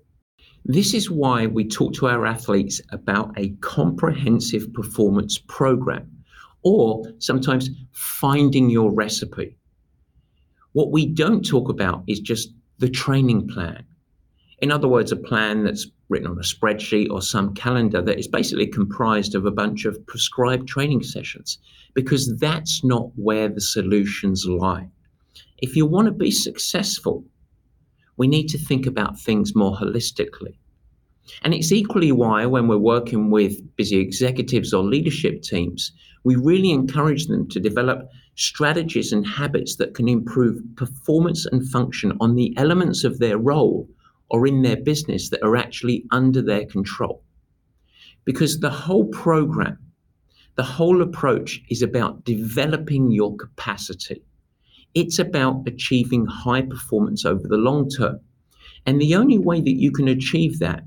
This 0.63 0.93
is 0.93 1.11
why 1.11 1.45
we 1.45 1.67
talk 1.67 1.93
to 1.95 2.07
our 2.07 2.25
athletes 2.25 2.81
about 2.89 3.37
a 3.37 3.49
comprehensive 3.61 4.73
performance 4.73 5.37
program 5.37 6.11
or 6.63 7.03
sometimes 7.19 7.69
finding 7.91 8.69
your 8.69 8.91
recipe. 8.91 9.57
What 10.73 10.91
we 10.91 11.05
don't 11.05 11.45
talk 11.45 11.69
about 11.69 12.03
is 12.07 12.19
just 12.19 12.49
the 12.79 12.89
training 12.89 13.47
plan. 13.47 13.85
In 14.59 14.71
other 14.71 14.87
words, 14.87 15.11
a 15.11 15.17
plan 15.17 15.63
that's 15.63 15.87
written 16.09 16.27
on 16.27 16.37
a 16.37 16.41
spreadsheet 16.41 17.11
or 17.11 17.21
some 17.21 17.53
calendar 17.53 18.01
that 18.01 18.17
is 18.17 18.27
basically 18.27 18.67
comprised 18.67 19.35
of 19.35 19.45
a 19.45 19.51
bunch 19.51 19.85
of 19.85 20.05
prescribed 20.07 20.67
training 20.67 21.03
sessions, 21.03 21.59
because 21.93 22.35
that's 22.37 22.83
not 22.83 23.11
where 23.15 23.49
the 23.49 23.61
solutions 23.61 24.45
lie. 24.45 24.89
If 25.59 25.75
you 25.75 25.85
want 25.85 26.07
to 26.07 26.11
be 26.11 26.31
successful, 26.31 27.23
we 28.17 28.27
need 28.27 28.47
to 28.49 28.57
think 28.57 28.85
about 28.85 29.19
things 29.19 29.55
more 29.55 29.75
holistically. 29.75 30.57
And 31.43 31.53
it's 31.53 31.71
equally 31.71 32.11
why, 32.11 32.45
when 32.45 32.67
we're 32.67 32.77
working 32.77 33.31
with 33.31 33.75
busy 33.75 33.97
executives 33.97 34.73
or 34.73 34.83
leadership 34.83 35.41
teams, 35.41 35.91
we 36.23 36.35
really 36.35 36.71
encourage 36.71 37.27
them 37.27 37.47
to 37.49 37.59
develop 37.59 38.09
strategies 38.35 39.11
and 39.11 39.25
habits 39.25 39.77
that 39.77 39.93
can 39.93 40.07
improve 40.07 40.61
performance 40.75 41.45
and 41.45 41.67
function 41.69 42.17
on 42.19 42.35
the 42.35 42.53
elements 42.57 43.03
of 43.03 43.19
their 43.19 43.37
role 43.37 43.87
or 44.29 44.45
in 44.47 44.61
their 44.61 44.77
business 44.77 45.29
that 45.29 45.43
are 45.43 45.55
actually 45.55 46.05
under 46.11 46.41
their 46.41 46.65
control. 46.65 47.23
Because 48.23 48.59
the 48.59 48.69
whole 48.69 49.05
program, 49.05 49.77
the 50.55 50.63
whole 50.63 51.01
approach 51.01 51.61
is 51.69 51.81
about 51.81 52.23
developing 52.23 53.11
your 53.11 53.35
capacity. 53.35 54.23
It's 54.95 55.19
about 55.19 55.67
achieving 55.67 56.25
high 56.25 56.61
performance 56.61 57.25
over 57.25 57.47
the 57.47 57.57
long 57.57 57.89
term. 57.89 58.19
And 58.85 58.99
the 58.99 59.15
only 59.15 59.37
way 59.37 59.61
that 59.61 59.79
you 59.79 59.91
can 59.91 60.07
achieve 60.07 60.59
that 60.59 60.83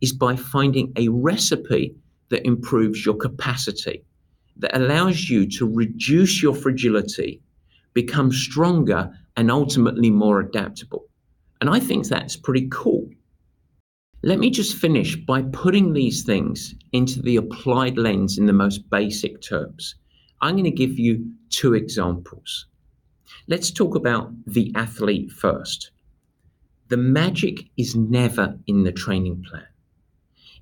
is 0.00 0.12
by 0.12 0.34
finding 0.36 0.92
a 0.96 1.08
recipe 1.08 1.94
that 2.30 2.46
improves 2.46 3.04
your 3.04 3.16
capacity, 3.16 4.02
that 4.56 4.76
allows 4.76 5.28
you 5.28 5.46
to 5.50 5.68
reduce 5.68 6.42
your 6.42 6.54
fragility, 6.54 7.42
become 7.92 8.32
stronger, 8.32 9.10
and 9.36 9.50
ultimately 9.50 10.10
more 10.10 10.40
adaptable. 10.40 11.04
And 11.60 11.68
I 11.68 11.80
think 11.80 12.06
that's 12.06 12.36
pretty 12.36 12.68
cool. 12.70 13.08
Let 14.22 14.38
me 14.38 14.50
just 14.50 14.76
finish 14.76 15.16
by 15.16 15.42
putting 15.42 15.92
these 15.92 16.24
things 16.24 16.74
into 16.92 17.20
the 17.20 17.36
applied 17.36 17.98
lens 17.98 18.38
in 18.38 18.46
the 18.46 18.52
most 18.52 18.88
basic 18.90 19.40
terms. 19.42 19.96
I'm 20.40 20.54
going 20.54 20.64
to 20.64 20.70
give 20.70 20.98
you 20.98 21.30
two 21.50 21.74
examples. 21.74 22.66
Let's 23.48 23.70
talk 23.70 23.94
about 23.94 24.32
the 24.46 24.72
athlete 24.74 25.30
first. 25.30 25.90
The 26.88 26.96
magic 26.96 27.64
is 27.76 27.94
never 27.94 28.58
in 28.66 28.82
the 28.82 28.92
training 28.92 29.44
plan. 29.48 29.66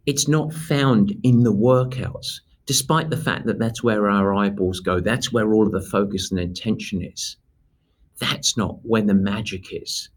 It's 0.06 0.28
not 0.28 0.52
found 0.52 1.14
in 1.22 1.42
the 1.42 1.52
workouts, 1.52 2.40
despite 2.66 3.10
the 3.10 3.16
fact 3.16 3.46
that 3.46 3.58
that's 3.58 3.82
where 3.82 4.08
our 4.08 4.34
eyeballs 4.34 4.80
go. 4.80 5.00
That's 5.00 5.32
where 5.32 5.52
all 5.52 5.66
of 5.66 5.72
the 5.72 5.82
focus 5.82 6.30
and 6.30 6.40
attention 6.40 7.02
is. 7.02 7.36
That's 8.18 8.56
not 8.56 8.78
where 8.82 9.02
the 9.02 9.14
magic 9.14 9.72
is. 9.72 10.08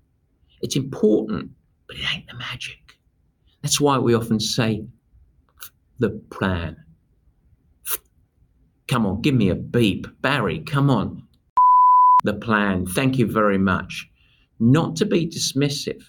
It's 0.62 0.76
important, 0.76 1.52
but 1.88 1.98
it 1.98 2.06
ain't 2.14 2.28
the 2.28 2.36
magic. 2.36 2.98
That's 3.62 3.80
why 3.80 3.98
we 3.98 4.14
often 4.14 4.40
say 4.40 4.86
the 6.00 6.10
plan. 6.30 6.78
Come 8.88 9.06
on, 9.06 9.22
give 9.22 9.36
me 9.36 9.50
a 9.50 9.56
beep. 9.56 10.08
Barry, 10.22 10.60
come 10.60 10.90
on. 10.90 11.24
The 12.24 12.34
plan. 12.34 12.86
Thank 12.86 13.18
you 13.18 13.26
very 13.26 13.58
much. 13.58 14.10
Not 14.60 14.96
to 14.98 15.06
be 15.06 15.28
dismissive 15.28 16.04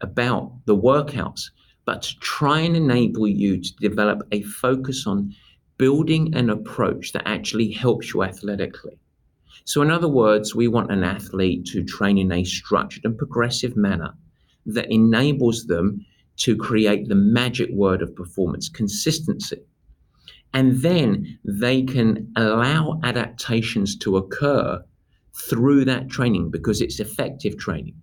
about 0.00 0.52
the 0.66 0.76
workouts, 0.76 1.50
but 1.84 2.02
to 2.02 2.18
try 2.20 2.60
and 2.60 2.76
enable 2.76 3.26
you 3.26 3.60
to 3.60 3.74
develop 3.76 4.22
a 4.30 4.42
focus 4.42 5.06
on 5.06 5.34
building 5.78 6.34
an 6.34 6.50
approach 6.50 7.12
that 7.12 7.26
actually 7.26 7.72
helps 7.72 8.12
you 8.12 8.22
athletically. 8.22 8.98
So, 9.64 9.82
in 9.82 9.90
other 9.90 10.08
words, 10.08 10.54
we 10.54 10.68
want 10.68 10.92
an 10.92 11.04
athlete 11.04 11.66
to 11.66 11.84
train 11.84 12.18
in 12.18 12.32
a 12.32 12.44
structured 12.44 13.04
and 13.04 13.16
progressive 13.16 13.76
manner 13.76 14.14
that 14.66 14.90
enables 14.92 15.66
them 15.66 16.04
to 16.38 16.56
create 16.56 17.08
the 17.08 17.14
magic 17.14 17.70
word 17.72 18.02
of 18.02 18.14
performance 18.14 18.68
consistency. 18.68 19.62
And 20.54 20.80
then 20.80 21.38
they 21.44 21.82
can 21.82 22.32
allow 22.36 23.00
adaptations 23.02 23.96
to 23.98 24.16
occur 24.16 24.82
through 25.40 25.84
that 25.84 26.08
training 26.08 26.50
because 26.50 26.80
it's 26.80 27.00
effective 27.00 27.56
training. 27.58 27.94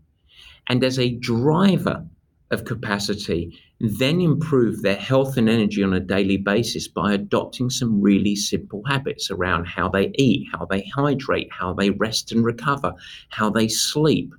And 0.67 0.84
as 0.84 0.98
a 0.98 1.15
driver 1.15 2.06
of 2.52 2.65
capacity, 2.65 3.58
then 3.80 4.21
improve 4.21 4.82
their 4.82 4.95
health 4.95 5.38
and 5.38 5.50
energy 5.50 5.84
on 5.84 5.93
a 5.93 6.00
daily 6.00 6.38
basis 6.38 6.88
by 6.88 7.13
adopting 7.13 7.69
some 7.69 8.02
really 8.02 8.36
simple 8.36 8.82
habits 8.88 9.30
around 9.30 9.65
how 9.65 9.89
they 9.89 10.12
eat, 10.15 10.48
how 10.52 10.65
they 10.65 10.89
hydrate, 10.95 11.50
how 11.52 11.74
they 11.74 11.89
rest 11.89 12.32
and 12.32 12.45
recover, 12.45 12.93
how 13.30 13.50
they 13.50 13.67
sleep. 13.67 14.34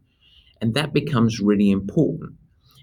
And 0.60 0.74
that 0.74 0.92
becomes 0.92 1.40
really 1.40 1.70
important. 1.70 2.32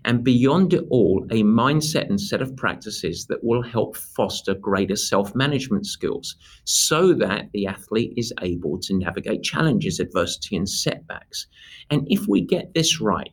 And 0.05 0.23
beyond 0.23 0.73
it 0.73 0.83
all, 0.89 1.25
a 1.31 1.43
mindset 1.43 2.09
and 2.09 2.19
set 2.19 2.41
of 2.41 2.55
practices 2.57 3.25
that 3.27 3.43
will 3.43 3.61
help 3.61 3.95
foster 3.95 4.53
greater 4.53 4.97
self 4.97 5.33
management 5.33 5.85
skills 5.85 6.35
so 6.65 7.13
that 7.13 7.49
the 7.53 7.67
athlete 7.67 8.13
is 8.17 8.33
able 8.41 8.79
to 8.79 8.97
navigate 8.97 9.43
challenges, 9.43 9.99
adversity, 9.99 10.57
and 10.57 10.67
setbacks. 10.67 11.47
And 11.89 12.05
if 12.09 12.27
we 12.27 12.41
get 12.41 12.73
this 12.73 12.99
right, 12.99 13.31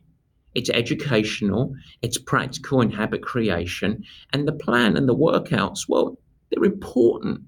it's 0.55 0.69
educational, 0.69 1.73
it's 2.01 2.17
practical 2.17 2.81
in 2.81 2.91
habit 2.91 3.21
creation, 3.21 4.03
and 4.31 4.47
the 4.47 4.53
plan 4.53 4.97
and 4.97 5.07
the 5.07 5.15
workouts, 5.15 5.87
well, 5.87 6.17
they're 6.49 6.65
important, 6.65 7.41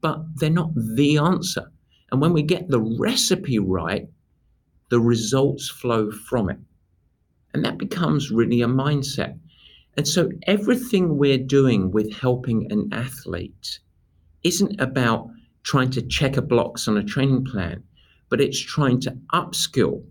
but 0.00 0.22
they're 0.36 0.50
not 0.50 0.70
the 0.74 1.18
answer. 1.18 1.70
And 2.12 2.20
when 2.20 2.32
we 2.32 2.42
get 2.42 2.68
the 2.68 2.80
recipe 2.80 3.58
right, 3.58 4.08
the 4.90 5.00
results 5.00 5.68
flow 5.68 6.10
from 6.10 6.50
it. 6.50 6.58
And 7.52 7.64
that 7.64 7.78
becomes 7.78 8.30
really 8.30 8.62
a 8.62 8.66
mindset. 8.66 9.38
And 9.96 10.06
so 10.06 10.30
everything 10.46 11.18
we're 11.18 11.38
doing 11.38 11.90
with 11.90 12.12
helping 12.12 12.70
an 12.70 12.88
athlete 12.92 13.80
isn't 14.44 14.80
about 14.80 15.28
trying 15.62 15.90
to 15.90 16.02
check 16.02 16.36
a 16.36 16.42
box 16.42 16.88
on 16.88 16.96
a 16.96 17.04
training 17.04 17.44
plan, 17.44 17.82
but 18.28 18.40
it's 18.40 18.58
trying 18.58 19.00
to 19.00 19.16
upskill 19.34 20.02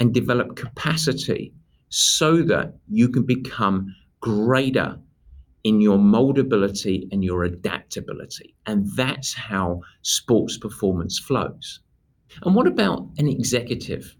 and 0.00 0.12
develop 0.12 0.56
capacity 0.56 1.52
so 1.88 2.42
that 2.42 2.74
you 2.88 3.08
can 3.08 3.24
become 3.24 3.94
greater 4.20 4.98
in 5.64 5.80
your 5.80 5.98
moldability 5.98 7.08
and 7.12 7.24
your 7.24 7.44
adaptability. 7.44 8.54
And 8.66 8.90
that's 8.96 9.34
how 9.34 9.80
sports 10.02 10.58
performance 10.58 11.18
flows. 11.18 11.80
And 12.42 12.54
what 12.54 12.66
about 12.66 13.08
an 13.18 13.28
executive? 13.28 14.14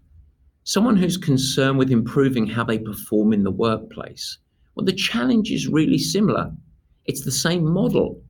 Someone 0.69 0.97
who's 0.97 1.17
concerned 1.17 1.79
with 1.79 1.89
improving 1.89 2.45
how 2.45 2.63
they 2.63 2.77
perform 2.77 3.33
in 3.33 3.41
the 3.41 3.49
workplace. 3.49 4.37
Well, 4.75 4.85
the 4.85 4.93
challenge 4.93 5.49
is 5.49 5.67
really 5.67 5.97
similar. 5.97 6.51
It's 7.07 7.25
the 7.25 7.31
same 7.31 7.65
model 7.65 8.21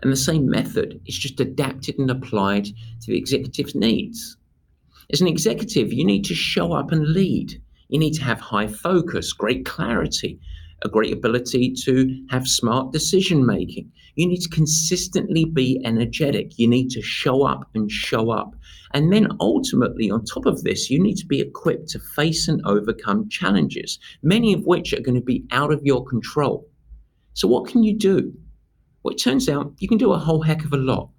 and 0.00 0.12
the 0.12 0.16
same 0.16 0.48
method. 0.48 1.00
It's 1.06 1.18
just 1.18 1.40
adapted 1.40 1.98
and 1.98 2.08
applied 2.08 2.66
to 2.66 3.06
the 3.08 3.18
executive's 3.18 3.74
needs. 3.74 4.36
As 5.12 5.20
an 5.20 5.26
executive, 5.26 5.92
you 5.92 6.04
need 6.04 6.24
to 6.26 6.36
show 6.36 6.72
up 6.72 6.92
and 6.92 7.04
lead. 7.04 7.60
You 7.88 7.98
need 7.98 8.14
to 8.14 8.22
have 8.22 8.38
high 8.38 8.68
focus, 8.68 9.32
great 9.32 9.66
clarity, 9.66 10.38
a 10.82 10.88
great 10.88 11.12
ability 11.12 11.72
to 11.84 12.26
have 12.30 12.46
smart 12.46 12.92
decision 12.92 13.44
making. 13.44 13.90
You 14.14 14.26
need 14.26 14.40
to 14.42 14.48
consistently 14.48 15.44
be 15.44 15.80
energetic. 15.84 16.58
You 16.58 16.68
need 16.68 16.90
to 16.90 17.02
show 17.02 17.44
up 17.44 17.68
and 17.74 17.90
show 17.90 18.30
up. 18.30 18.54
And 18.94 19.12
then 19.12 19.28
ultimately, 19.40 20.10
on 20.10 20.24
top 20.24 20.46
of 20.46 20.62
this, 20.62 20.88
you 20.88 21.00
need 21.02 21.16
to 21.16 21.26
be 21.26 21.40
equipped 21.40 21.88
to 21.90 21.98
face 21.98 22.48
and 22.48 22.60
overcome 22.64 23.28
challenges, 23.28 23.98
many 24.22 24.52
of 24.52 24.64
which 24.64 24.92
are 24.92 25.00
going 25.00 25.14
to 25.16 25.24
be 25.24 25.44
out 25.50 25.72
of 25.72 25.84
your 25.84 26.04
control. 26.04 26.68
So, 27.34 27.48
what 27.48 27.68
can 27.68 27.82
you 27.82 27.96
do? 27.96 28.32
Well, 29.02 29.14
it 29.14 29.18
turns 29.18 29.48
out 29.48 29.74
you 29.78 29.88
can 29.88 29.98
do 29.98 30.12
a 30.12 30.18
whole 30.18 30.42
heck 30.42 30.64
of 30.64 30.72
a 30.72 30.76
lot. 30.76 31.10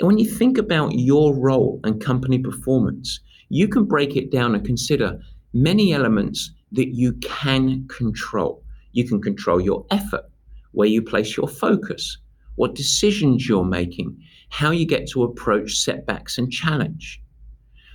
And 0.00 0.06
when 0.06 0.18
you 0.18 0.28
think 0.28 0.58
about 0.58 0.92
your 0.94 1.34
role 1.34 1.80
and 1.84 2.00
company 2.00 2.38
performance, 2.38 3.20
you 3.48 3.68
can 3.68 3.84
break 3.84 4.16
it 4.16 4.30
down 4.32 4.54
and 4.54 4.64
consider 4.64 5.20
many 5.52 5.92
elements 5.92 6.50
that 6.72 6.94
you 6.94 7.12
can 7.14 7.86
control. 7.88 8.62
You 8.92 9.06
can 9.06 9.20
control 9.20 9.60
your 9.60 9.86
effort, 9.90 10.24
where 10.72 10.88
you 10.88 11.02
place 11.02 11.36
your 11.36 11.48
focus, 11.48 12.18
what 12.56 12.74
decisions 12.74 13.48
you're 13.48 13.64
making, 13.64 14.18
how 14.50 14.70
you 14.70 14.86
get 14.86 15.08
to 15.10 15.22
approach 15.22 15.76
setbacks 15.76 16.38
and 16.38 16.50
challenge. 16.50 17.22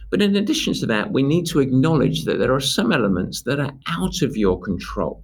But 0.09 0.21
in 0.21 0.35
addition 0.35 0.73
to 0.75 0.85
that, 0.87 1.11
we 1.11 1.21
need 1.21 1.45
to 1.47 1.59
acknowledge 1.59 2.23
that 2.25 2.39
there 2.39 2.53
are 2.53 2.61
some 2.61 2.91
elements 2.91 3.41
that 3.43 3.59
are 3.59 3.73
out 3.87 4.21
of 4.21 4.37
your 4.37 4.59
control. 4.59 5.23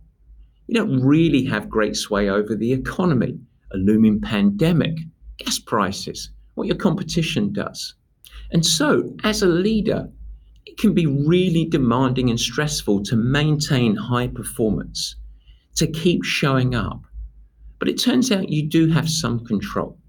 You 0.68 0.76
don't 0.76 1.02
really 1.02 1.44
have 1.46 1.70
great 1.70 1.96
sway 1.96 2.30
over 2.30 2.56
the 2.56 2.74
economy, 2.74 3.40
a 3.74 3.78
looming 3.78 4.20
pandemic, 4.22 4.98
gas 5.38 5.60
prices, 5.60 6.30
what 6.56 6.68
your 6.68 6.76
competition 6.76 7.54
does. 7.54 7.96
And 8.52 8.66
so, 8.66 9.16
as 9.24 9.42
a 9.42 9.48
leader, 9.48 10.10
it 10.74 10.80
can 10.80 10.96
be 10.96 11.06
really 11.06 11.66
demanding 11.66 12.32
and 12.32 12.40
stressful 12.40 13.04
to 13.04 13.16
maintain 13.16 13.96
high 13.96 14.28
performance, 14.28 15.16
to 15.76 15.86
keep 15.86 16.24
showing 16.24 16.74
up. 16.74 17.00
But 17.78 17.90
it 17.90 18.02
turns 18.02 18.32
out 18.32 18.50
you 18.50 18.68
do 18.68 18.88
have 18.88 19.08
some 19.08 19.46
control. 19.46 20.00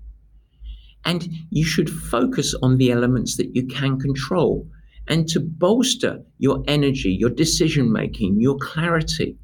And 1.05 1.29
you 1.51 1.67
should 1.67 1.91
focus 1.91 2.55
on 2.63 2.79
the 2.79 2.91
elements 2.93 3.37
that 3.37 3.55
you 3.55 3.67
can 3.67 4.01
control 4.01 4.67
and 5.07 5.29
to 5.29 5.41
bolster 5.41 6.23
your 6.39 6.65
energy, 6.67 7.11
your 7.11 7.29
decision 7.29 7.93
making, 7.93 8.41
your 8.41 8.57
clarity. 8.57 9.37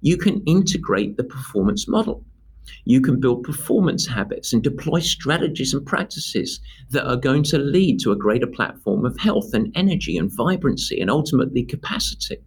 You 0.00 0.16
can 0.16 0.44
integrate 0.44 1.16
the 1.16 1.24
performance 1.24 1.88
model. 1.88 2.24
You 2.84 3.00
can 3.00 3.20
build 3.20 3.44
performance 3.44 4.06
habits 4.06 4.52
and 4.52 4.62
deploy 4.62 5.00
strategies 5.00 5.74
and 5.74 5.84
practices 5.84 6.60
that 6.90 7.06
are 7.08 7.16
going 7.16 7.42
to 7.44 7.58
lead 7.58 8.00
to 8.00 8.12
a 8.12 8.16
greater 8.16 8.46
platform 8.46 9.04
of 9.04 9.18
health 9.18 9.54
and 9.54 9.72
energy 9.74 10.16
and 10.16 10.30
vibrancy 10.30 11.00
and 11.00 11.10
ultimately 11.10 11.64
capacity. 11.64 12.38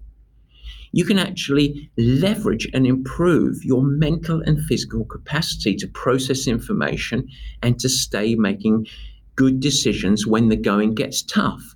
You 0.93 1.05
can 1.05 1.19
actually 1.19 1.89
leverage 1.97 2.67
and 2.73 2.85
improve 2.85 3.63
your 3.63 3.81
mental 3.81 4.41
and 4.41 4.61
physical 4.65 5.05
capacity 5.05 5.75
to 5.75 5.87
process 5.87 6.47
information 6.47 7.27
and 7.63 7.79
to 7.79 7.87
stay 7.87 8.35
making 8.35 8.87
good 9.35 9.59
decisions 9.59 10.27
when 10.27 10.49
the 10.49 10.57
going 10.57 10.93
gets 10.93 11.21
tough. 11.21 11.75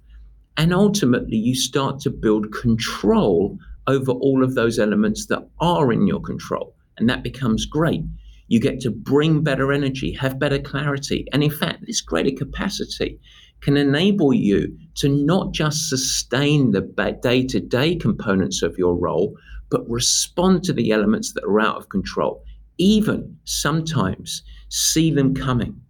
And 0.57 0.73
ultimately, 0.73 1.37
you 1.37 1.55
start 1.55 1.99
to 2.01 2.09
build 2.09 2.51
control 2.51 3.57
over 3.87 4.11
all 4.11 4.43
of 4.43 4.55
those 4.55 4.79
elements 4.79 5.27
that 5.27 5.47
are 5.59 5.91
in 5.91 6.07
your 6.07 6.21
control. 6.21 6.75
And 6.97 7.09
that 7.09 7.23
becomes 7.23 7.65
great. 7.65 8.03
You 8.47 8.59
get 8.59 8.79
to 8.81 8.91
bring 8.91 9.43
better 9.43 9.71
energy, 9.71 10.11
have 10.13 10.39
better 10.39 10.59
clarity. 10.59 11.25
And 11.33 11.43
in 11.43 11.51
fact, 11.51 11.85
this 11.85 12.01
greater 12.01 12.35
capacity 12.35 13.19
can 13.61 13.77
enable 13.77 14.33
you 14.33 14.77
to 14.95 15.09
not 15.09 15.53
just 15.53 15.89
sustain 15.89 16.71
the 16.71 16.81
day 17.21 17.43
to 17.47 17.59
day 17.59 17.95
components 17.95 18.61
of 18.61 18.77
your 18.77 18.95
role, 18.95 19.35
but 19.71 19.89
respond 19.89 20.63
to 20.63 20.73
the 20.73 20.91
elements 20.91 21.33
that 21.33 21.43
are 21.43 21.59
out 21.59 21.77
of 21.77 21.89
control, 21.89 22.43
even 22.77 23.37
sometimes 23.45 24.43
see 24.69 25.09
them 25.09 25.33
coming 25.33 25.81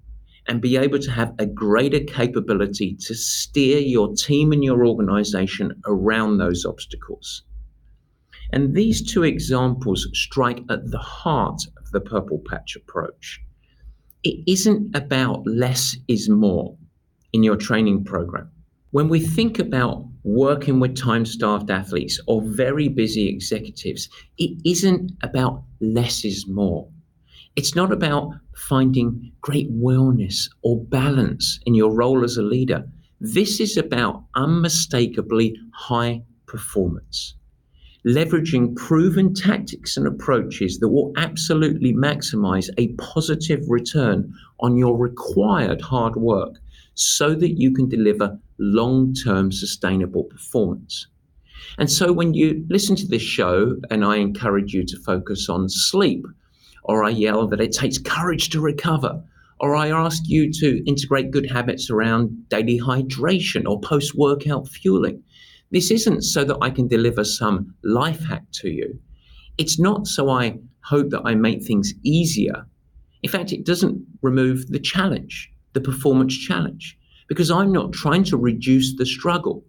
and 0.47 0.61
be 0.61 0.77
able 0.77 0.99
to 0.99 1.11
have 1.11 1.33
a 1.39 1.45
greater 1.45 1.99
capability 1.99 2.95
to 3.01 3.15
steer 3.15 3.79
your 3.79 4.13
team 4.15 4.51
and 4.51 4.63
your 4.63 4.85
organization 4.85 5.73
around 5.87 6.37
those 6.37 6.65
obstacles. 6.65 7.43
And 8.51 8.75
these 8.75 9.01
two 9.01 9.23
examples 9.23 10.07
strike 10.13 10.61
at 10.69 10.91
the 10.91 10.99
heart 10.99 11.61
of 11.77 11.91
the 11.91 12.01
purple 12.01 12.41
patch 12.47 12.75
approach. 12.75 13.41
It 14.23 14.43
isn't 14.47 14.95
about 14.95 15.45
less 15.45 15.97
is 16.07 16.29
more 16.29 16.77
in 17.33 17.43
your 17.43 17.55
training 17.55 18.03
program. 18.03 18.49
When 18.91 19.09
we 19.09 19.19
think 19.19 19.59
about 19.59 20.07
working 20.23 20.79
with 20.79 20.95
time 20.95 21.25
staffed 21.25 21.69
athletes 21.69 22.19
or 22.27 22.41
very 22.41 22.87
busy 22.87 23.27
executives, 23.27 24.09
it 24.37 24.59
isn't 24.63 25.11
about 25.21 25.63
less 25.81 26.23
is 26.23 26.47
more. 26.47 26.87
It's 27.55 27.75
not 27.75 27.91
about 27.91 28.31
finding 28.55 29.31
great 29.41 29.71
wellness 29.71 30.49
or 30.61 30.83
balance 30.83 31.59
in 31.65 31.75
your 31.75 31.93
role 31.93 32.23
as 32.23 32.37
a 32.37 32.41
leader. 32.41 32.85
This 33.19 33.59
is 33.59 33.77
about 33.77 34.23
unmistakably 34.35 35.55
high 35.73 36.23
performance 36.47 37.35
leveraging 38.05 38.75
proven 38.75 39.33
tactics 39.33 39.97
and 39.97 40.05
approaches 40.05 40.77
that 40.79 40.89
will 40.89 41.11
absolutely 41.17 41.93
maximize 41.93 42.69
a 42.77 42.93
positive 42.93 43.61
return 43.67 44.31
on 44.59 44.77
your 44.77 44.97
required 44.97 45.81
hard 45.81 46.15
work 46.15 46.55
so 46.93 47.33
that 47.33 47.59
you 47.59 47.73
can 47.73 47.89
deliver 47.89 48.39
long 48.59 49.13
term 49.13 49.51
sustainable 49.51 50.23
performance. 50.25 51.07
And 51.77 51.91
so 51.91 52.13
when 52.13 52.33
you 52.33 52.65
listen 52.69 52.95
to 52.97 53.07
this 53.07 53.21
show, 53.21 53.75
and 53.89 54.05
I 54.05 54.17
encourage 54.17 54.73
you 54.73 54.85
to 54.85 54.99
focus 54.99 55.49
on 55.49 55.67
sleep, 55.67 56.25
or 56.83 57.03
I 57.03 57.09
yell 57.09 57.47
that 57.47 57.59
it 57.61 57.71
takes 57.71 57.97
courage 57.97 58.49
to 58.51 58.61
recover, 58.61 59.21
or 59.59 59.75
I 59.75 59.89
ask 59.89 60.23
you 60.27 60.51
to 60.53 60.83
integrate 60.85 61.31
good 61.31 61.49
habits 61.49 61.89
around 61.89 62.49
daily 62.49 62.79
hydration 62.79 63.67
or 63.67 63.79
post 63.79 64.15
workout 64.15 64.67
fueling, 64.67 65.23
this 65.75 65.91
isn't 65.91 66.21
so 66.21 66.45
that 66.45 66.57
I 66.61 66.69
can 66.69 66.87
deliver 66.87 67.25
some 67.25 67.75
life 67.83 68.23
hack 68.23 68.43
to 68.61 68.69
you. 68.69 68.97
It's 69.57 69.77
not 69.77 70.07
so 70.07 70.29
I 70.29 70.57
hope 70.85 71.09
that 71.09 71.23
I 71.25 71.35
make 71.35 71.63
things 71.63 71.93
easier. 72.01 72.65
In 73.23 73.29
fact, 73.29 73.51
it 73.51 73.65
doesn't 73.65 74.01
remove 74.21 74.67
the 74.67 74.79
challenge, 74.79 75.51
the 75.73 75.81
performance 75.81 76.33
challenge, 76.37 76.97
because 77.27 77.51
I'm 77.51 77.73
not 77.73 77.91
trying 77.91 78.23
to 78.23 78.37
reduce 78.37 78.95
the 78.95 79.05
struggle. 79.05 79.65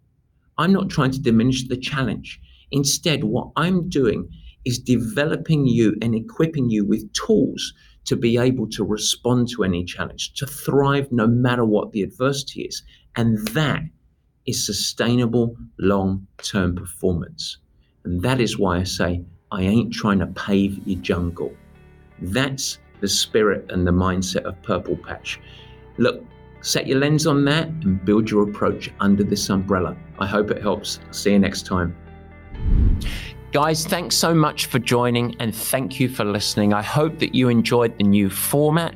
I'm 0.59 0.73
not 0.73 0.90
trying 0.90 1.11
to 1.11 1.21
diminish 1.21 1.66
the 1.66 1.77
challenge. 1.77 2.40
Instead, 2.71 3.25
what 3.25 3.51
I'm 3.57 3.88
doing 3.88 4.29
is 4.64 4.79
developing 4.79 5.66
you 5.66 5.97
and 6.03 6.14
equipping 6.14 6.71
you 6.71 6.87
with 6.87 7.12
tools 7.14 7.75
to 8.05 8.14
be 8.14 8.38
able 8.38 8.69
to 8.69 8.85
respond 8.85 9.49
to 9.49 9.64
any 9.64 9.85
challenge, 9.85 10.35
to 10.35 10.47
thrive 10.47 11.11
no 11.11 11.27
matter 11.27 11.64
what 11.64 11.90
the 11.90 12.03
adversity 12.03 12.62
is. 12.62 12.85
And 13.16 13.45
that 13.49 13.83
is 14.46 14.64
sustainable 14.64 15.56
long 15.78 16.26
term 16.42 16.74
performance. 16.74 17.59
And 18.04 18.22
that 18.22 18.40
is 18.40 18.59
why 18.59 18.78
I 18.78 18.85
say, 18.85 19.24
I 19.52 19.62
ain't 19.62 19.92
trying 19.92 20.18
to 20.20 20.26
pave 20.26 20.80
your 20.87 21.00
jungle. 21.00 21.52
That's 22.20 22.78
the 23.00 23.09
spirit 23.09 23.66
and 23.70 23.87
the 23.87 23.92
mindset 23.92 24.42
of 24.42 24.61
Purple 24.62 24.96
Patch. 24.96 25.40
Look, 25.98 26.24
set 26.61 26.87
your 26.87 26.98
lens 26.98 27.26
on 27.26 27.44
that 27.44 27.68
and 27.68 28.04
build 28.04 28.30
your 28.30 28.48
approach 28.48 28.90
under 29.00 29.22
this 29.22 29.48
umbrella. 29.50 29.96
I 30.18 30.26
hope 30.26 30.50
it 30.50 30.62
helps. 30.62 31.00
See 31.11 31.32
you 31.32 31.38
next 31.38 31.66
time. 31.66 31.96
Guys, 33.52 33.87
thanks 33.87 34.16
so 34.16 34.35
much 34.35 34.66
for 34.66 34.78
joining 34.78 35.35
and 35.40 35.54
thank 35.54 36.00
you 36.00 36.09
for 36.09 36.24
listening. 36.24 36.74
I 36.74 36.82
hope 36.82 37.18
that 37.20 37.35
you 37.35 37.48
enjoyed 37.48 37.96
the 37.96 38.04
new 38.04 38.28
format. 38.28 38.94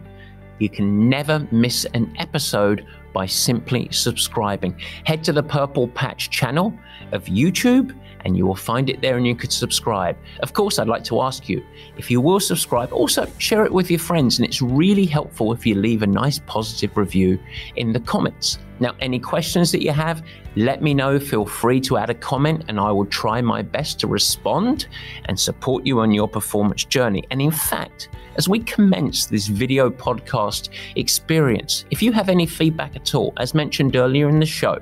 You 0.58 0.68
can 0.68 1.08
never 1.08 1.46
miss 1.50 1.86
an 1.94 2.12
episode 2.18 2.84
by 3.12 3.26
simply 3.26 3.88
subscribing. 3.90 4.78
Head 5.04 5.24
to 5.24 5.32
the 5.32 5.42
Purple 5.42 5.88
Patch 5.88 6.30
channel 6.30 6.72
of 7.12 7.24
YouTube 7.24 7.94
and 8.24 8.36
you 8.36 8.46
will 8.46 8.54
find 8.54 8.90
it 8.90 9.00
there 9.00 9.16
and 9.16 9.26
you 9.26 9.34
could 9.34 9.52
subscribe. 9.52 10.16
Of 10.40 10.52
course, 10.52 10.78
I'd 10.78 10.88
like 10.88 11.04
to 11.04 11.20
ask 11.20 11.48
you 11.48 11.64
if 11.96 12.10
you 12.10 12.20
will 12.20 12.40
subscribe, 12.40 12.92
also 12.92 13.26
share 13.38 13.64
it 13.64 13.72
with 13.72 13.90
your 13.90 13.98
friends. 13.98 14.38
And 14.38 14.46
it's 14.46 14.62
really 14.62 15.06
helpful 15.06 15.52
if 15.52 15.66
you 15.66 15.74
leave 15.74 16.02
a 16.02 16.06
nice 16.06 16.38
positive 16.38 16.96
review 16.96 17.38
in 17.76 17.92
the 17.92 18.00
comments. 18.00 18.58
Now, 18.80 18.94
any 19.00 19.18
questions 19.18 19.70
that 19.72 19.82
you 19.82 19.92
have, 19.92 20.24
let 20.56 20.82
me 20.82 20.94
know. 20.94 21.20
Feel 21.20 21.44
free 21.44 21.80
to 21.82 21.98
add 21.98 22.08
a 22.08 22.14
comment, 22.14 22.64
and 22.68 22.80
I 22.80 22.90
will 22.90 23.04
try 23.04 23.42
my 23.42 23.60
best 23.60 24.00
to 24.00 24.06
respond 24.06 24.86
and 25.26 25.38
support 25.38 25.84
you 25.84 26.00
on 26.00 26.12
your 26.12 26.26
performance 26.26 26.84
journey. 26.84 27.22
And 27.30 27.42
in 27.42 27.50
fact, 27.50 28.08
as 28.36 28.48
we 28.48 28.60
commence 28.60 29.26
this 29.26 29.48
video 29.48 29.90
podcast 29.90 30.70
experience, 30.96 31.84
if 31.90 32.02
you 32.02 32.10
have 32.12 32.30
any 32.30 32.46
feedback 32.46 32.96
at 32.96 33.14
all, 33.14 33.34
as 33.36 33.52
mentioned 33.52 33.96
earlier 33.96 34.30
in 34.30 34.40
the 34.40 34.46
show, 34.46 34.78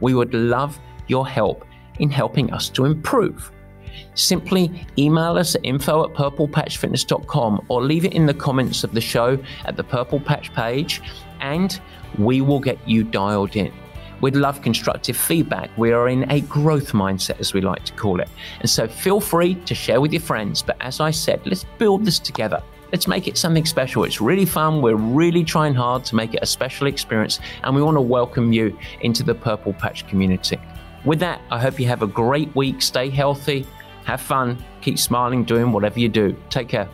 we 0.00 0.14
would 0.14 0.32
love 0.32 0.78
your 1.08 1.26
help 1.26 1.64
in 2.00 2.10
helping 2.10 2.52
us 2.52 2.68
to 2.70 2.84
improve. 2.84 3.52
Simply 4.14 4.86
email 4.98 5.38
us 5.38 5.54
at 5.54 5.64
info 5.64 6.04
at 6.04 6.14
purplepatchfitness.com 6.14 7.66
or 7.68 7.82
leave 7.82 8.04
it 8.04 8.12
in 8.12 8.26
the 8.26 8.34
comments 8.34 8.84
of 8.84 8.92
the 8.92 9.00
show 9.00 9.38
at 9.64 9.76
the 9.76 9.84
Purple 9.84 10.20
Patch 10.20 10.52
page, 10.52 11.00
and 11.40 11.80
we 12.18 12.40
will 12.40 12.60
get 12.60 12.78
you 12.88 13.04
dialed 13.04 13.56
in. 13.56 13.72
We'd 14.20 14.36
love 14.36 14.60
constructive 14.60 15.16
feedback. 15.16 15.70
We 15.78 15.92
are 15.92 16.08
in 16.08 16.30
a 16.30 16.42
growth 16.42 16.92
mindset, 16.92 17.40
as 17.40 17.54
we 17.54 17.62
like 17.62 17.84
to 17.84 17.92
call 17.94 18.20
it. 18.20 18.28
And 18.60 18.68
so 18.68 18.86
feel 18.86 19.20
free 19.20 19.54
to 19.54 19.74
share 19.74 20.00
with 20.00 20.12
your 20.12 20.20
friends. 20.20 20.60
But 20.60 20.76
as 20.80 21.00
I 21.00 21.10
said, 21.10 21.40
let's 21.46 21.64
build 21.78 22.04
this 22.04 22.18
together. 22.18 22.62
Let's 22.92 23.06
make 23.06 23.28
it 23.28 23.38
something 23.38 23.64
special. 23.64 24.04
It's 24.04 24.20
really 24.20 24.44
fun. 24.44 24.82
We're 24.82 24.96
really 24.96 25.44
trying 25.44 25.74
hard 25.74 26.04
to 26.06 26.16
make 26.16 26.34
it 26.34 26.40
a 26.42 26.46
special 26.46 26.86
experience. 26.86 27.40
And 27.62 27.74
we 27.74 27.82
want 27.82 27.96
to 27.96 28.02
welcome 28.02 28.52
you 28.52 28.76
into 29.00 29.22
the 29.22 29.34
Purple 29.34 29.72
Patch 29.72 30.06
community. 30.08 30.58
With 31.04 31.20
that, 31.20 31.40
I 31.50 31.58
hope 31.58 31.80
you 31.80 31.86
have 31.86 32.02
a 32.02 32.06
great 32.06 32.54
week. 32.54 32.82
Stay 32.82 33.08
healthy, 33.08 33.66
have 34.04 34.20
fun, 34.20 34.62
keep 34.82 34.98
smiling, 34.98 35.44
doing 35.44 35.72
whatever 35.72 35.98
you 35.98 36.08
do. 36.08 36.36
Take 36.50 36.68
care. 36.68 36.88